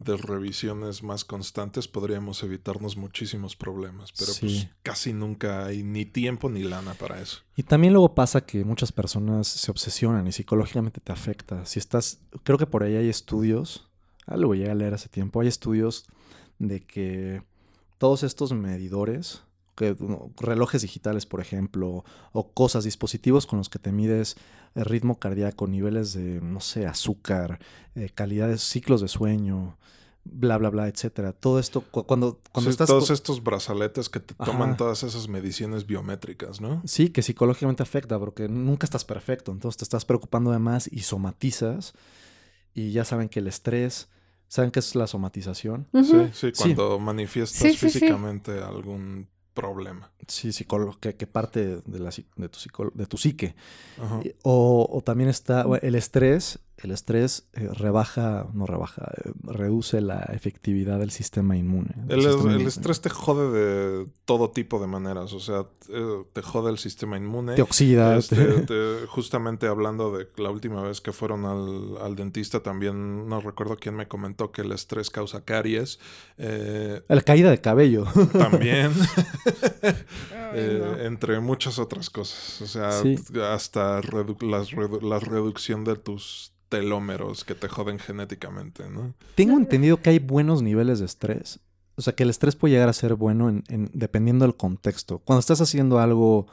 [0.00, 4.12] de revisiones más constantes, podríamos evitarnos muchísimos problemas.
[4.18, 4.40] Pero Sí.
[4.40, 7.38] pues casi nunca hay ni tiempo ni lana para eso.
[7.56, 11.64] Y también luego pasa que muchas personas se obsesionan y psicológicamente te afecta.
[11.66, 13.86] Si estás, creo que por ahí hay estudios,
[14.26, 16.06] algo llegué a leer hace tiempo, hay estudios
[16.58, 17.42] de que
[17.98, 19.42] todos estos medidores
[19.80, 24.36] que, no, relojes digitales, por ejemplo, o cosas, dispositivos con los que te mides
[24.74, 27.58] el ritmo cardíaco, niveles de, no sé, azúcar,
[27.94, 29.76] eh, calidades, ciclos de sueño,
[30.24, 31.32] bla, bla, bla, etcétera.
[31.32, 32.88] Todo esto, cu- cuando, cuando Sí, estás...
[32.88, 34.76] todos estos brazaletes que te toman Ajá.
[34.76, 36.82] todas esas mediciones biométricas, ¿no?
[36.84, 41.00] Sí, que psicológicamente afecta, porque nunca estás perfecto, entonces te estás preocupando de más y
[41.00, 41.94] somatizas,
[42.74, 44.08] y ya saben que el estrés,
[44.46, 45.88] ¿saben qué es la somatización?
[45.92, 46.02] Sí,
[46.32, 46.52] sí, Sí.
[46.56, 47.98] cuando manifiestas Sí, sí, sí.
[47.98, 49.26] físicamente algún
[49.60, 50.10] problema.
[50.26, 50.52] Sí,
[51.00, 52.58] que, que parte de, la, de, tu
[52.94, 53.54] de tu psique.
[54.00, 54.20] Ajá.
[54.24, 56.58] Eh, O, o también está el estrés.
[56.82, 61.90] El estrés eh, rebaja, no rebaja, eh, reduce la efectividad del sistema inmune.
[62.06, 62.68] del El, sistema el inmune.
[62.68, 67.18] estrés te jode de todo tipo de maneras, o sea, eh, te jode el sistema
[67.18, 67.54] inmune.
[67.54, 68.16] te oxida.
[68.16, 73.28] Este, te- te- justamente hablando de la última vez que fueron al, al dentista, también
[73.28, 75.98] no recuerdo quién me comentó que el estrés causa caries.
[76.38, 78.06] Eh, La caída de cabello.
[78.32, 78.90] también,
[79.82, 79.94] Ay,
[80.54, 80.98] eh, no.
[81.04, 82.60] entre muchas otras cosas.
[82.62, 83.16] O sea, Sí.
[83.42, 89.12] hasta redu- las redu- la reducción de tus telómeros que te joden genéticamente, ¿no?
[89.34, 91.60] Tengo entendido que hay buenos niveles de estrés.
[91.96, 95.18] O sea, que el estrés puede llegar a ser bueno en, en- dependiendo del contexto.
[95.18, 96.46] Cuando estás haciendo algo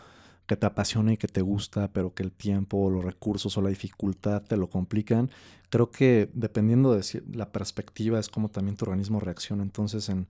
[0.45, 3.69] que te apasiona y que te gusta, pero que el tiempo, los recursos o la
[3.69, 5.29] dificultad te lo complican,
[5.69, 7.03] creo que dependiendo de
[7.33, 9.63] la perspectiva es como también tu organismo reacciona.
[9.63, 10.27] Entonces, en,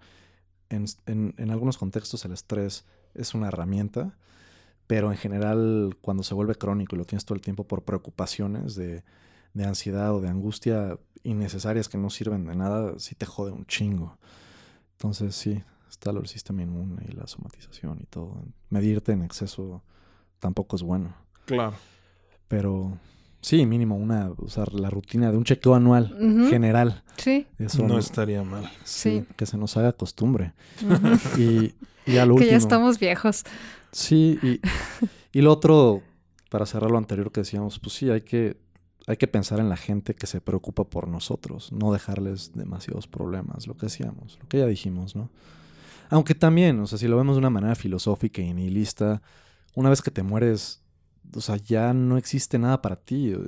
[0.70, 2.86] en, en- en algunos contextos el estrés
[3.16, 4.18] es una herramienta,
[4.86, 8.76] pero en general cuando se vuelve crónico y lo tienes todo el tiempo por preocupaciones
[8.76, 9.04] de,
[9.58, 13.66] de ansiedad o de angustia innecesarias que no sirven de nada, sí te jode un
[13.66, 14.18] chingo.
[14.94, 18.36] Entonces sí, está lo del sistema inmune y la somatización y todo.
[18.70, 19.84] Medirte en exceso
[20.40, 21.16] tampoco es bueno.
[21.46, 21.74] Claro.
[22.48, 22.98] Pero
[23.42, 26.16] sí, mínimo una, o sea, la rutina de un chequeo anual
[26.50, 27.04] general.
[27.18, 27.48] Sí.
[27.58, 28.66] Eso No estaría mal.
[28.84, 29.34] sí, Sí.
[29.36, 30.54] que se nos haga costumbre.
[31.38, 31.74] Y,
[32.06, 32.52] y a lo que último.
[32.52, 33.44] ya estamos viejos.
[33.92, 34.62] Sí, y,
[35.38, 36.02] y lo otro,
[36.50, 38.58] para cerrar lo anterior que decíamos, pues sí, hay que,
[39.08, 43.66] hay que pensar en la gente que se preocupa por nosotros, no dejarles demasiados problemas,
[43.66, 45.30] lo que decíamos, lo que ya dijimos, ¿no?
[46.10, 49.22] Aunque también, o sea, si lo vemos de una manera filosófica y nihilista,
[49.76, 50.82] una vez que te mueres,
[51.36, 53.32] o sea, ya no existe nada para ti.
[53.32, 53.40] eh,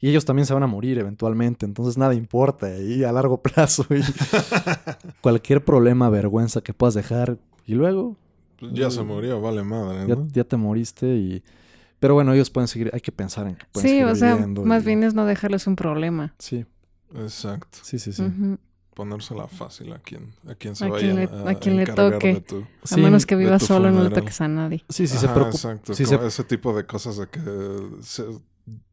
[0.00, 3.84] Y ellos también se van a morir eventualmente, entonces nada importa y a largo plazo.
[3.90, 4.00] y
[5.20, 8.16] cualquier problema, vergüenza que puedas dejar, y luego
[8.58, 9.06] Pues ya se Mm.
[9.06, 10.26] murió, vale madre, ya, ¿no?
[10.32, 11.42] ya te moriste y...
[12.00, 14.32] Pero bueno, ellos pueden seguir, hay que pensar en que pueden Sí, seguir o sea,
[14.34, 16.34] viviendo más y- bien es no dejarles un problema.
[16.38, 16.64] Sí,
[17.16, 17.78] Exacto.
[17.82, 18.22] sí, sí, sí.
[18.22, 18.58] Ujú.
[18.94, 21.86] Ponérsela fácil a quien, a quien se A vaya quien le- a, a quien le
[21.86, 22.34] toque.
[22.34, 24.20] de tu- A menos que viva solo y no le funeral.
[24.24, 24.84] toques a nadie.
[24.88, 25.56] Sí, sí se Ajá, preocupa.
[25.56, 25.94] Exacto.
[25.94, 27.40] sí se- Ese tipo de cosas de que
[28.02, 28.24] se,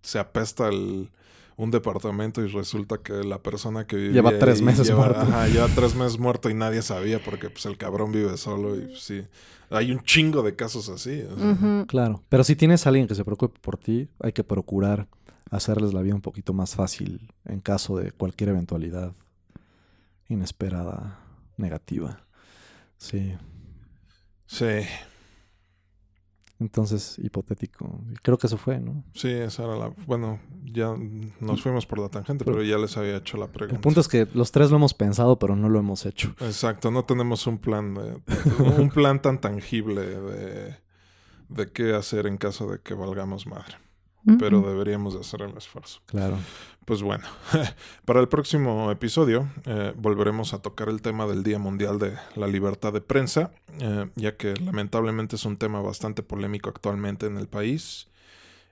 [0.04, 1.10] se apesta el,
[1.58, 5.22] un departamento y resulta que la persona que vivía Lleva tres meses lleva- muerto.
[5.22, 8.82] Ajá, lleva tres meses muerto y nadie sabía porque pues el cabrón vive solo y
[8.82, 9.24] pues, sí.
[9.70, 11.22] Hay un chingo de casos así.
[11.22, 11.52] o sea.
[11.52, 11.86] Ujú.
[11.88, 15.08] Claro, pero si tienes a alguien que se preocupe por ti, hay que procurar
[15.50, 19.14] hacerles la vida un poquito más fácil en caso de cualquier eventualidad
[20.28, 21.20] inesperada,
[21.58, 22.26] negativa.
[22.98, 23.34] Sí,
[24.48, 24.66] Sí,
[26.60, 28.00] entonces hipotético.
[28.22, 29.04] Creo que eso fue, ¿no?
[29.14, 29.94] sí, esa era la...
[30.06, 30.96] Bueno, ya
[31.40, 33.76] nos fuimos por la tangente, pero ya les había hecho la pregunta.
[33.76, 36.34] El punto es que los tres lo hemos pensado, pero no lo hemos hecho.
[36.40, 38.22] Exacto, no tenemos un plan de,
[38.78, 40.76] un plan tan tangible de,
[41.50, 43.78] de qué hacer en caso de que valgamos madre.
[44.40, 46.02] Pero deberíamos de hacer el esfuerzo.
[46.08, 46.38] Claro.
[46.86, 47.26] Pues bueno,
[48.06, 52.48] para el próximo episodio eh, volveremos a tocar el tema del Día Mundial de la
[52.48, 57.48] Libertad de Prensa, eh, ya que lamentablemente es un tema bastante polémico actualmente en el
[57.48, 58.08] país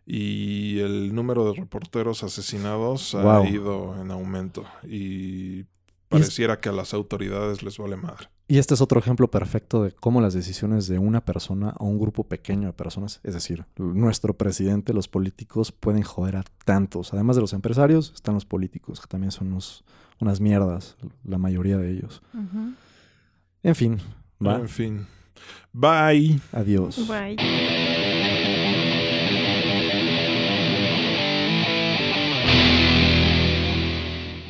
[0.05, 3.29] y el número de reporteros asesinados Wow.
[3.29, 5.65] ha ido en aumento y
[6.09, 8.29] pareciera que a las autoridades les vale madre.
[8.47, 11.97] Y este es otro ejemplo perfecto de cómo las decisiones de una persona o un
[11.97, 17.13] grupo pequeño de personas, es decir, nuestro presidente, los políticos, pueden joder a tantos.
[17.13, 19.83] Además de los empresarios, están los políticos, que también son unos-
[20.19, 22.21] unas mierdas, la mayoría de ellos.
[23.63, 23.97] En fin,
[24.45, 24.57] va.
[24.59, 25.07] En fin.
[25.71, 26.39] Bye.
[26.51, 27.07] Adiós.
[27.07, 27.37] Bye.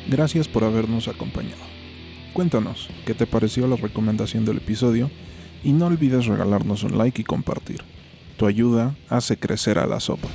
[0.08, 1.62] Gracias por habernos acompañado.
[2.34, 5.08] Cuéntanos qué te pareció la recomendación del episodio
[5.62, 7.82] y no olvides regalarnos un like y compartir.
[8.36, 10.28] Tu ayuda hace crecer a la sopa.